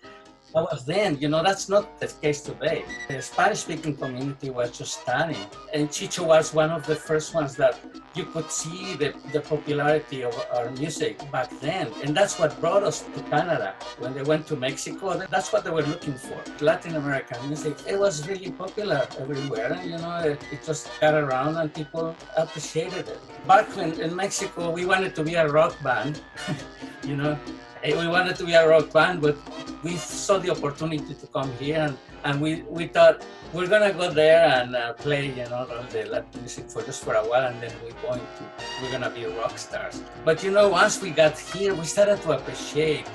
That 0.53 0.63
was 0.71 0.86
then, 0.86 1.17
you 1.19 1.27
know, 1.27 1.43
that's 1.43 1.67
not 1.67 1.99
the 1.99 2.07
case 2.07 2.41
today. 2.41 2.86
The 3.10 3.21
Spanish 3.21 3.60
speaking 3.60 3.95
community 3.97 4.49
was 4.49 4.71
just 4.71 5.01
stunning. 5.01 5.45
And 5.73 5.89
Chicho 5.89 6.25
was 6.25 6.53
one 6.53 6.71
of 6.71 6.86
the 6.86 6.95
first 6.95 7.36
ones 7.36 7.55
that 7.57 7.79
you 8.15 8.23
could 8.25 8.49
see 8.49 8.95
the, 8.95 9.13
the 9.33 9.41
popularity 9.41 10.23
of 10.23 10.33
our 10.53 10.71
music 10.71 11.19
back 11.31 11.49
then. 11.60 11.91
And 12.03 12.15
that's 12.15 12.39
what 12.39 12.60
brought 12.62 12.83
us 12.83 13.01
to 13.01 13.21
Canada. 13.23 13.75
When 13.99 14.13
they 14.13 14.23
went 14.23 14.47
to 14.47 14.55
Mexico, 14.55 15.17
that's 15.29 15.51
what 15.51 15.65
they 15.65 15.69
were 15.69 15.83
looking 15.83 16.15
for. 16.15 16.41
Latin 16.62 16.95
American 16.95 17.45
music, 17.47 17.75
it 17.86 17.99
was 17.99 18.27
really 18.27 18.51
popular 18.51 19.05
everywhere. 19.19 19.73
And, 19.73 19.91
you 19.91 19.97
know, 19.97 20.17
it, 20.19 20.41
it 20.51 20.63
just 20.63 20.89
got 21.01 21.13
around 21.13 21.57
and 21.57 21.73
people 21.73 22.15
appreciated 22.38 23.10
it. 23.10 23.19
Back 23.47 23.67
when 23.75 23.99
in 23.99 24.15
Mexico, 24.15 24.71
we 24.71 24.86
wanted 24.86 25.13
to 25.15 25.23
be 25.23 25.36
a 25.36 25.47
rock 25.47 25.75
band, 25.83 26.21
you 27.03 27.17
know, 27.17 27.38
we 27.83 28.07
wanted 28.07 28.35
to 28.37 28.45
be 28.45 28.53
a 28.53 28.67
rock 28.67 28.91
band, 28.91 29.21
but 29.21 29.37
we 29.83 29.95
saw 29.95 30.37
the 30.37 30.51
opportunity 30.51 31.13
to 31.13 31.27
come 31.27 31.51
here 31.57 31.79
and, 31.79 31.97
and 32.23 32.41
we, 32.41 32.63
we 32.63 32.87
thought 32.87 33.25
we're 33.53 33.67
gonna 33.67 33.93
go 33.93 34.11
there 34.11 34.45
and 34.47 34.75
uh, 34.75 34.93
play, 34.93 35.27
you 35.27 35.47
know, 35.49 35.65
the 35.91 36.05
Latin 36.05 36.41
music 36.41 36.69
for 36.69 36.81
just 36.83 37.03
for 37.03 37.13
a 37.13 37.23
while, 37.23 37.47
and 37.47 37.61
then 37.61 37.71
we're 37.83 38.01
going 38.01 38.19
to 38.19 38.43
we're 38.81 38.91
gonna 38.91 39.09
be 39.09 39.25
rock 39.25 39.57
stars. 39.57 40.01
But 40.25 40.43
you 40.43 40.51
know, 40.51 40.69
once 40.69 41.01
we 41.01 41.11
got 41.11 41.37
here, 41.39 41.73
we 41.73 41.85
started 41.85 42.21
to 42.23 42.31
appreciate 42.31 43.07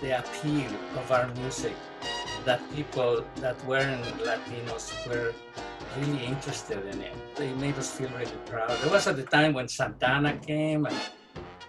the 0.00 0.18
appeal 0.18 0.70
of 0.96 1.10
our 1.12 1.28
music. 1.34 1.74
That 2.44 2.60
people 2.74 3.24
that 3.36 3.62
weren't 3.66 4.04
Latinos 4.24 4.90
were 5.08 5.34
really 5.98 6.24
interested 6.24 6.84
in 6.86 7.02
it. 7.02 7.14
They 7.36 7.52
made 7.54 7.76
us 7.76 7.90
feel 7.90 8.08
really 8.10 8.38
proud. 8.46 8.70
There 8.80 8.90
was 8.90 9.06
at 9.06 9.16
the 9.16 9.24
time 9.24 9.52
when 9.52 9.68
Santana 9.68 10.36
came 10.38 10.86
and 10.86 10.96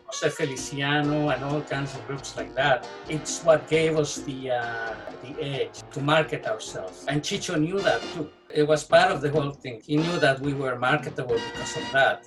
Jose 0.09 0.29
Feliciano 0.29 1.29
and 1.29 1.43
all 1.43 1.61
kinds 1.61 1.93
of 1.93 2.05
groups 2.07 2.35
like 2.35 2.55
that. 2.55 2.87
It's 3.07 3.43
what 3.43 3.67
gave 3.67 3.95
us 3.97 4.17
the 4.17 4.51
uh, 4.51 4.95
the 5.23 5.31
edge 5.39 5.83
to 5.91 6.01
market 6.01 6.47
ourselves. 6.47 7.05
And 7.07 7.21
Chicho 7.21 7.59
knew 7.59 7.79
that 7.81 8.01
too. 8.13 8.29
It 8.49 8.67
was 8.67 8.83
part 8.83 9.11
of 9.11 9.21
the 9.21 9.29
whole 9.29 9.51
thing. 9.51 9.81
He 9.85 9.97
knew 9.97 10.17
that 10.19 10.39
we 10.39 10.53
were 10.53 10.75
marketable 10.77 11.39
because 11.47 11.77
of 11.77 11.85
that. 11.93 12.25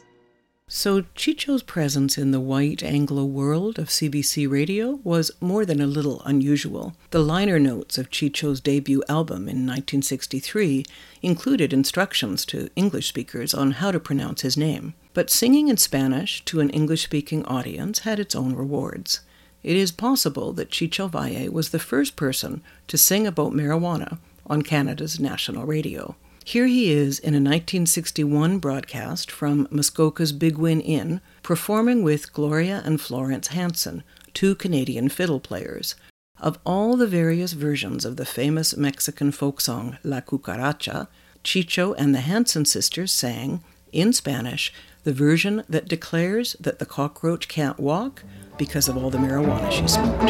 So 0.74 1.02
Chicho's 1.14 1.62
presence 1.62 2.16
in 2.16 2.30
the 2.30 2.40
white 2.40 2.82
Anglo 2.82 3.26
world 3.26 3.78
of 3.78 3.88
CBC 3.88 4.50
radio 4.50 5.00
was 5.04 5.30
more 5.38 5.66
than 5.66 5.82
a 5.82 5.86
little 5.86 6.22
unusual. 6.24 6.94
The 7.10 7.22
liner 7.22 7.58
notes 7.58 7.98
of 7.98 8.10
Chicho's 8.10 8.58
debut 8.58 9.02
album 9.06 9.48
in 9.48 9.66
1963 9.66 10.86
included 11.20 11.74
instructions 11.74 12.46
to 12.46 12.70
English 12.74 13.06
speakers 13.06 13.52
on 13.52 13.72
how 13.72 13.90
to 13.92 14.00
pronounce 14.00 14.40
his 14.40 14.56
name. 14.56 14.94
But 15.12 15.30
singing 15.30 15.68
in 15.68 15.76
Spanish 15.76 16.42
to 16.46 16.60
an 16.60 16.70
English 16.70 17.04
speaking 17.04 17.44
audience 17.44 18.00
had 18.00 18.18
its 18.18 18.34
own 18.34 18.54
rewards. 18.54 19.20
It 19.62 19.76
is 19.76 19.92
possible 19.92 20.54
that 20.54 20.70
Chicho 20.70 21.08
Valle 21.08 21.50
was 21.52 21.68
the 21.68 21.78
first 21.78 22.16
person 22.16 22.62
to 22.88 22.96
sing 22.96 23.26
about 23.26 23.52
marijuana 23.52 24.18
on 24.46 24.62
Canada's 24.62 25.20
national 25.20 25.66
radio. 25.66 26.16
Here 26.44 26.66
he 26.66 26.90
is 26.90 27.18
in 27.20 27.34
a 27.34 27.38
1961 27.38 28.58
broadcast 28.58 29.30
from 29.30 29.68
Muskoka's 29.68 30.32
Bigwin 30.32 30.80
Inn, 30.80 31.20
performing 31.42 32.02
with 32.02 32.32
Gloria 32.32 32.82
and 32.84 33.00
Florence 33.00 33.48
Hanson, 33.48 34.02
two 34.34 34.56
Canadian 34.56 35.08
fiddle 35.08 35.38
players. 35.38 35.94
Of 36.40 36.58
all 36.66 36.96
the 36.96 37.06
various 37.06 37.52
versions 37.52 38.04
of 38.04 38.16
the 38.16 38.26
famous 38.26 38.76
Mexican 38.76 39.30
folk 39.30 39.60
song 39.60 39.98
La 40.02 40.20
Cucaracha, 40.20 41.06
Chicho 41.44 41.94
and 41.96 42.12
the 42.12 42.20
Hanson 42.20 42.64
sisters 42.64 43.12
sang, 43.12 43.62
in 43.92 44.12
Spanish, 44.12 44.72
the 45.04 45.12
version 45.12 45.62
that 45.68 45.86
declares 45.86 46.56
that 46.58 46.80
the 46.80 46.86
cockroach 46.86 47.46
can't 47.46 47.78
walk 47.78 48.24
because 48.58 48.88
of 48.88 48.96
all 48.96 49.10
the 49.10 49.18
marijuana 49.18 49.70
she 49.70 49.86
smoked. 49.86 50.22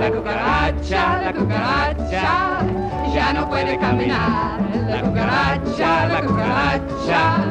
La 0.00 0.10
cucaracha, 0.10 1.24
la 1.24 1.32
cucaracha, 1.32 2.53
ya 3.14 3.32
no 3.32 3.48
puede 3.48 3.78
caminar. 3.78 4.60
La 4.88 5.00
cucaracha, 5.02 6.06
la 6.08 6.20
cucaracha, 6.26 7.46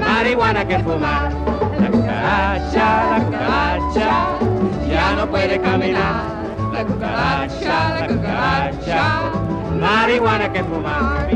marihuana 0.00 0.66
que 0.66 0.78
fumar. 0.78 1.32
La 1.78 1.90
cucaracha, 1.90 2.86
la 3.10 3.24
cucaracha, 3.24 4.38
ya 4.88 5.14
no 5.16 5.30
puede 5.30 5.60
caminar. 5.60 6.72
La 6.72 6.84
cucaracha, 6.84 8.00
la 8.00 8.08
cucaracha, 8.08 9.32
marihuana 9.78 10.52
que 10.52 10.64
fumar. 10.64 11.30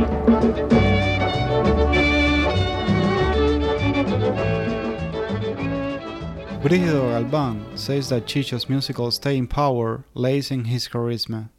Brigido 6.63 7.11
Galvan 7.11 7.65
says 7.77 8.09
that 8.09 8.27
Chicho's 8.27 8.69
musical 8.69 9.13
staying 9.13 9.47
power 9.47 10.05
lays 10.15 10.51
in 10.51 10.65
his 10.65 10.89
charisma. 10.89 11.51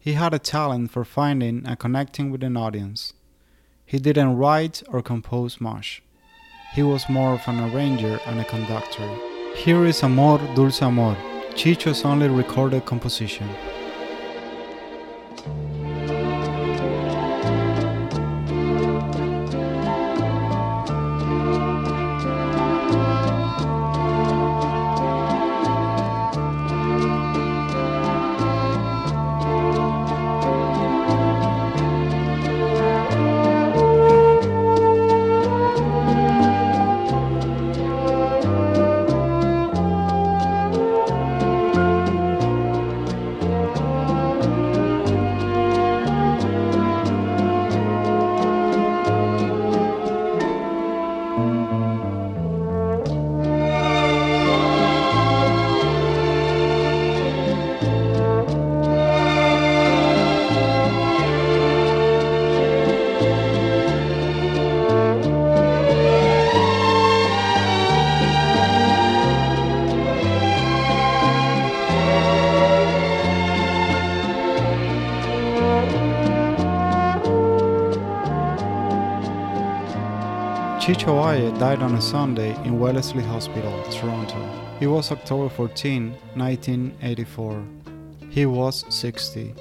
He 0.00 0.12
had 0.12 0.32
a 0.32 0.38
talent 0.38 0.90
for 0.90 1.04
finding 1.04 1.66
and 1.66 1.78
connecting 1.78 2.30
with 2.30 2.42
an 2.44 2.56
audience. 2.56 3.14
He 3.84 3.98
didn't 3.98 4.36
write 4.36 4.82
or 4.88 5.02
compose 5.02 5.60
much. 5.60 6.02
He 6.74 6.82
was 6.82 7.08
more 7.08 7.34
of 7.34 7.48
an 7.48 7.60
arranger 7.60 8.20
and 8.26 8.38
a 8.38 8.44
conductor. 8.44 9.08
Here 9.56 9.84
is 9.84 10.02
Amor 10.02 10.38
Dulce 10.54 10.82
Amor, 10.82 11.16
Chicho's 11.56 12.04
only 12.04 12.28
recorded 12.28 12.84
composition. 12.84 13.48
Chicho 81.28 81.58
died 81.58 81.82
on 81.82 81.94
a 81.94 82.00
Sunday 82.00 82.56
in 82.64 82.78
Wellesley 82.78 83.22
Hospital, 83.22 83.82
Toronto. 83.90 84.40
It 84.80 84.86
was 84.86 85.12
October 85.12 85.50
14, 85.50 86.12
1984. 86.34 87.64
He 88.30 88.46
was 88.46 88.86
60. 88.88 89.54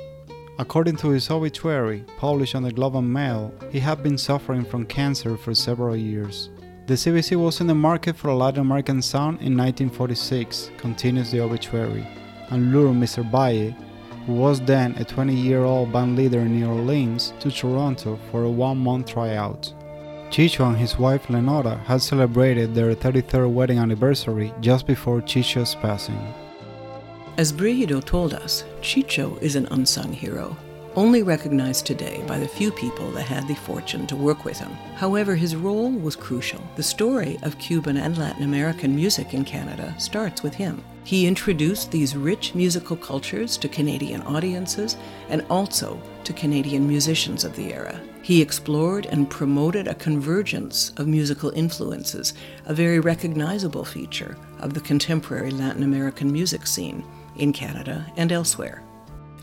According 0.59 0.95
to 0.97 1.09
his 1.09 1.29
obituary, 1.29 2.05
published 2.17 2.55
on 2.55 2.63
the 2.63 2.71
Globe 2.71 2.95
and 2.95 3.11
Mail, 3.11 3.53
he 3.69 3.81
had 3.81 4.01
been 4.01 4.17
suffering 4.17 4.63
from 4.63 4.85
cancer 4.85 5.35
for 5.35 5.53
several 5.53 5.97
years. 5.97 6.49
The 6.85 6.93
CBC 6.93 7.35
was 7.35 7.59
in 7.59 7.67
the 7.67 7.75
market 7.75 8.15
for 8.15 8.29
a 8.29 8.35
Latin 8.35 8.61
American 8.61 9.01
sound 9.01 9.41
in 9.41 9.57
1946, 9.57 10.71
continues 10.77 11.31
the 11.31 11.41
obituary, 11.41 12.07
and 12.49 12.71
lured 12.71 12.95
Mr. 12.95 13.29
Valle, 13.29 13.75
who 14.25 14.35
was 14.35 14.61
then 14.61 14.95
a 14.95 15.03
20 15.03 15.35
year 15.35 15.65
old 15.65 15.91
band 15.91 16.15
leader 16.15 16.39
in 16.39 16.57
New 16.57 16.69
Orleans, 16.69 17.33
to 17.41 17.51
Toronto 17.51 18.17
for 18.31 18.43
a 18.43 18.49
one 18.49 18.77
month 18.77 19.07
tryout. 19.07 19.73
Chicho 20.29 20.67
and 20.67 20.77
his 20.77 20.99
wife 20.99 21.29
Lenora 21.29 21.77
had 21.85 22.01
celebrated 22.01 22.75
their 22.75 22.93
33rd 22.93 23.51
wedding 23.51 23.79
anniversary 23.79 24.53
just 24.61 24.85
before 24.85 25.21
Chicho's 25.21 25.75
passing. 25.75 26.33
As 27.37 27.53
Brigido 27.53 28.03
told 28.03 28.33
us, 28.33 28.63
Chicho 28.81 29.41
is 29.41 29.55
an 29.55 29.67
unsung 29.71 30.11
hero, 30.11 30.57
only 30.95 31.21
recognized 31.23 31.85
today 31.85 32.23
by 32.27 32.39
the 32.39 32.47
few 32.47 32.71
people 32.71 33.11
that 33.11 33.27
had 33.27 33.47
the 33.47 33.55
fortune 33.55 34.07
to 34.07 34.15
work 34.15 34.43
with 34.43 34.57
him. 34.57 34.71
However, 34.95 35.35
his 35.35 35.55
role 35.55 35.91
was 35.91 36.15
crucial. 36.15 36.61
The 36.75 36.83
story 36.83 37.37
of 37.43 37.59
Cuban 37.59 37.97
and 37.97 38.17
Latin 38.17 38.43
American 38.43 38.95
music 38.95 39.33
in 39.33 39.45
Canada 39.45 39.93
starts 39.99 40.41
with 40.41 40.55
him. 40.55 40.83
He 41.07 41.25
introduced 41.25 41.89
these 41.89 42.17
rich 42.17 42.53
musical 42.53 42.97
cultures 42.97 43.55
to 43.59 43.69
Canadian 43.69 44.21
audiences 44.23 44.97
and 45.29 45.45
also 45.49 46.01
to 46.25 46.33
Canadian 46.33 46.85
musicians 46.85 47.45
of 47.45 47.55
the 47.55 47.73
era. 47.73 47.97
He 48.23 48.41
explored 48.41 49.05
and 49.05 49.29
promoted 49.29 49.87
a 49.87 49.95
convergence 49.95 50.91
of 50.97 51.07
musical 51.07 51.51
influences, 51.51 52.33
a 52.65 52.73
very 52.73 52.99
recognizable 52.99 53.85
feature 53.85 54.35
of 54.59 54.73
the 54.73 54.81
contemporary 54.81 55.51
Latin 55.51 55.83
American 55.83 56.29
music 56.29 56.67
scene 56.67 57.05
in 57.37 57.53
Canada 57.53 58.05
and 58.17 58.33
elsewhere. 58.33 58.83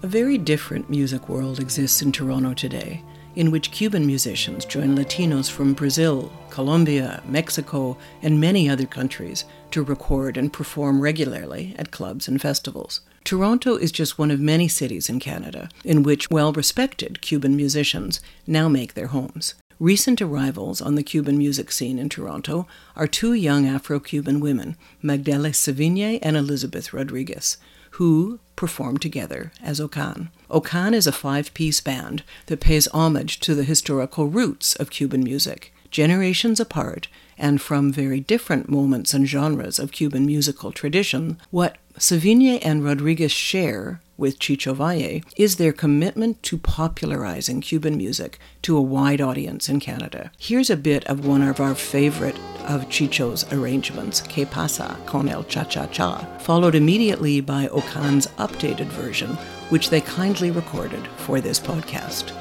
A 0.03 0.07
very 0.07 0.37
different 0.37 0.91
music 0.91 1.31
world 1.31 1.61
exists 1.61 2.03
in 2.03 2.13
Toronto 2.13 2.53
today, 2.53 3.03
in 3.37 3.51
which 3.51 3.71
Cuban 3.71 4.07
musicians 4.07 4.65
join 4.65 4.97
Latinos 4.97 5.51
from 5.51 5.73
Brazil, 5.75 6.33
Colombia, 6.51 7.23
Mexico, 7.27 7.97
and 8.23 8.41
many 8.41 8.69
other 8.69 8.87
countries 8.87 9.45
to 9.71 9.83
record 9.83 10.37
and 10.37 10.53
perform 10.53 11.01
regularly 11.01 11.75
at 11.79 11.91
clubs 11.91 12.29
and 12.29 12.41
festivals. 12.41 13.01
Toronto 13.25 13.77
is 13.77 13.91
just 13.91 14.19
one 14.19 14.31
of 14.31 14.39
many 14.39 14.69
cities 14.69 15.09
in 15.09 15.19
Canada 15.19 15.69
in 15.85 16.03
which 16.03 16.31
well 16.31 16.53
respected 16.53 17.23
Cuban 17.23 17.57
musicians 17.57 18.21
now 18.47 18.69
make 18.69 18.95
their 18.95 19.09
homes. 19.09 19.55
Recent 19.81 20.23
arrivals 20.23 20.81
on 20.81 20.95
the 20.95 21.03
Cuban 21.03 21.37
music 21.37 21.73
scene 21.73 21.99
in 21.99 22.09
Toronto 22.09 22.69
are 22.95 23.09
two 23.09 23.33
young 23.33 23.67
Afro 23.67 23.99
Cuban 23.99 24.39
women, 24.39 24.77
Magdelys 25.03 25.57
Savigne 25.57 26.19
and 26.23 26.37
Elizabeth 26.37 26.93
Rodriguez, 26.93 27.57
who 27.95 28.41
perform 28.57 28.99
together 28.99 29.53
as 29.63 29.81
Okan. 29.81 30.29
Okan 30.51 30.95
is 30.95 31.07
a 31.07 31.13
five 31.13 31.53
piece 31.55 31.81
band 31.81 32.23
that 32.47 32.61
pays 32.61 32.89
homage 32.89 33.41
to 33.41 33.55
the 33.55 33.65
historical 33.65 34.27
roots 34.27 34.75
of 34.77 34.91
Cuban 34.91 35.23
music. 35.23 35.73
Generations 35.91 36.59
apart, 36.59 37.07
and 37.39 37.61
from 37.61 37.93
very 37.93 38.19
different 38.19 38.69
moments 38.69 39.15
and 39.15 39.29
genres 39.29 39.79
of 39.79 39.93
Cuban 39.93 40.27
musical 40.27 40.73
tradition, 40.73 41.39
what 41.51 41.79
Savigne 41.97 42.59
and 42.59 42.85
Rodriguez 42.85 43.31
share 43.31 44.01
with 44.17 44.39
Chicho 44.39 44.75
Valle 44.75 45.23
is 45.37 45.57
their 45.57 45.73
commitment 45.73 46.43
to 46.45 46.59
popularizing 46.59 47.61
Cuban 47.61 47.97
music 47.97 48.39
to 48.63 48.77
a 48.77 48.83
wide 48.83 49.21
audience 49.21 49.69
in 49.69 49.81
Canada. 49.81 50.31
Here's 50.39 50.71
a 50.71 50.77
bit 50.77 51.05
of 51.07 51.27
one 51.27 51.43
of 51.43 51.61
our 51.61 51.75
favorite 51.75 52.39
of 52.67 52.89
Chicho's 52.89 53.51
arrangements, 53.53 54.21
Que 54.21 54.47
Pasa 54.47 54.99
con 55.07 55.29
el 55.29 55.45
Cha 55.45 55.65
Cha 55.65 55.87
Cha, 55.87 56.25
followed 56.39 56.75
immediately 56.75 57.41
by 57.41 57.69
Okan's 57.69 58.27
updated 58.39 58.87
version, 58.87 59.31
which 59.69 59.91
they 59.91 60.01
kindly 60.01 60.51
recorded 60.51 61.07
for 61.17 61.41
this 61.41 61.61
podcast. 61.61 62.33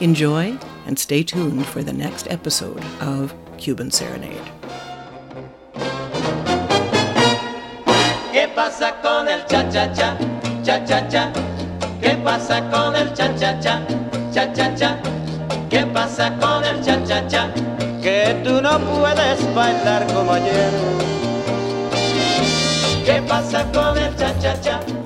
Enjoy 0.00 0.58
and 0.86 0.98
stay 0.98 1.22
tuned 1.22 1.66
for 1.66 1.82
the 1.82 1.92
next 1.92 2.28
episode 2.28 2.84
of 3.00 3.34
Cuban 3.56 3.90
Serenade. 3.90 4.61
Pasa 8.64 8.94
con 9.02 9.26
el 9.28 9.44
cha 9.46 9.68
cha 9.68 9.92
cha? 9.92 10.16
Cha 10.62 10.84
cha 10.84 11.08
cha. 11.08 11.32
¿Qué 12.00 12.10
pasa 12.24 12.60
con 12.70 12.94
el 12.94 13.12
cha 13.12 13.26
cha 13.34 13.58
cha? 13.58 13.82
Cha 14.32 14.52
cha 14.52 14.72
cha. 14.76 14.98
¿Qué 15.68 15.84
pasa 15.92 16.32
con 16.40 16.62
el 16.64 16.80
cha 16.80 16.96
cha 17.04 17.26
cha? 17.26 17.50
Que 18.00 18.40
tú 18.44 18.62
no 18.62 18.78
puedes 18.78 19.40
bailar 19.56 20.06
como 20.14 20.34
ayer. 20.34 20.72
¿Qué 23.04 23.20
pasa 23.28 23.64
con 23.72 23.98
el 23.98 24.14
cha 24.14 24.30
cha 24.38 24.54
cha? 24.60 25.01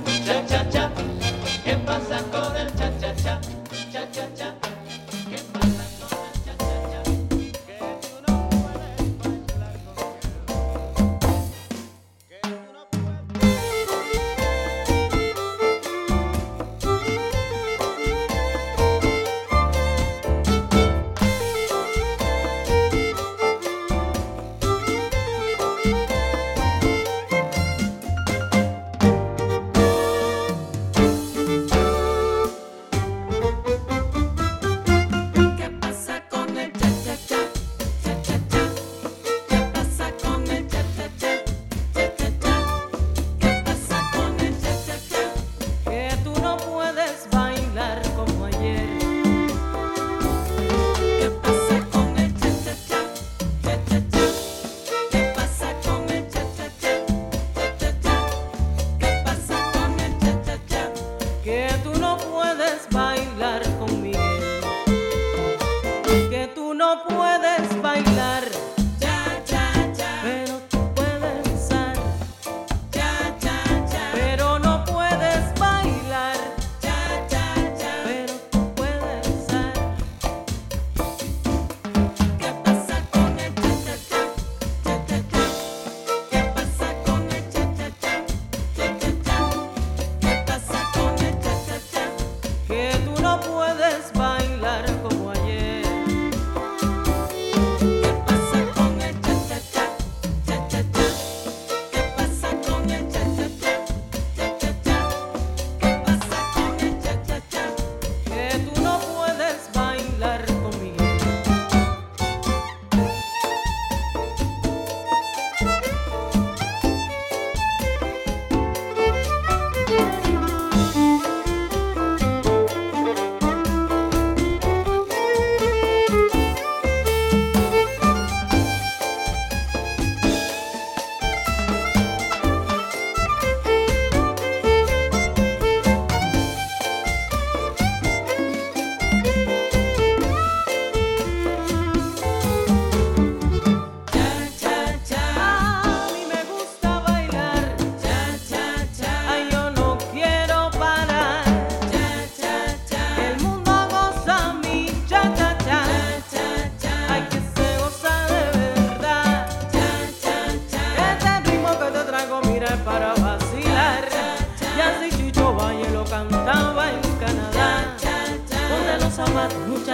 嗯 169.48 169.85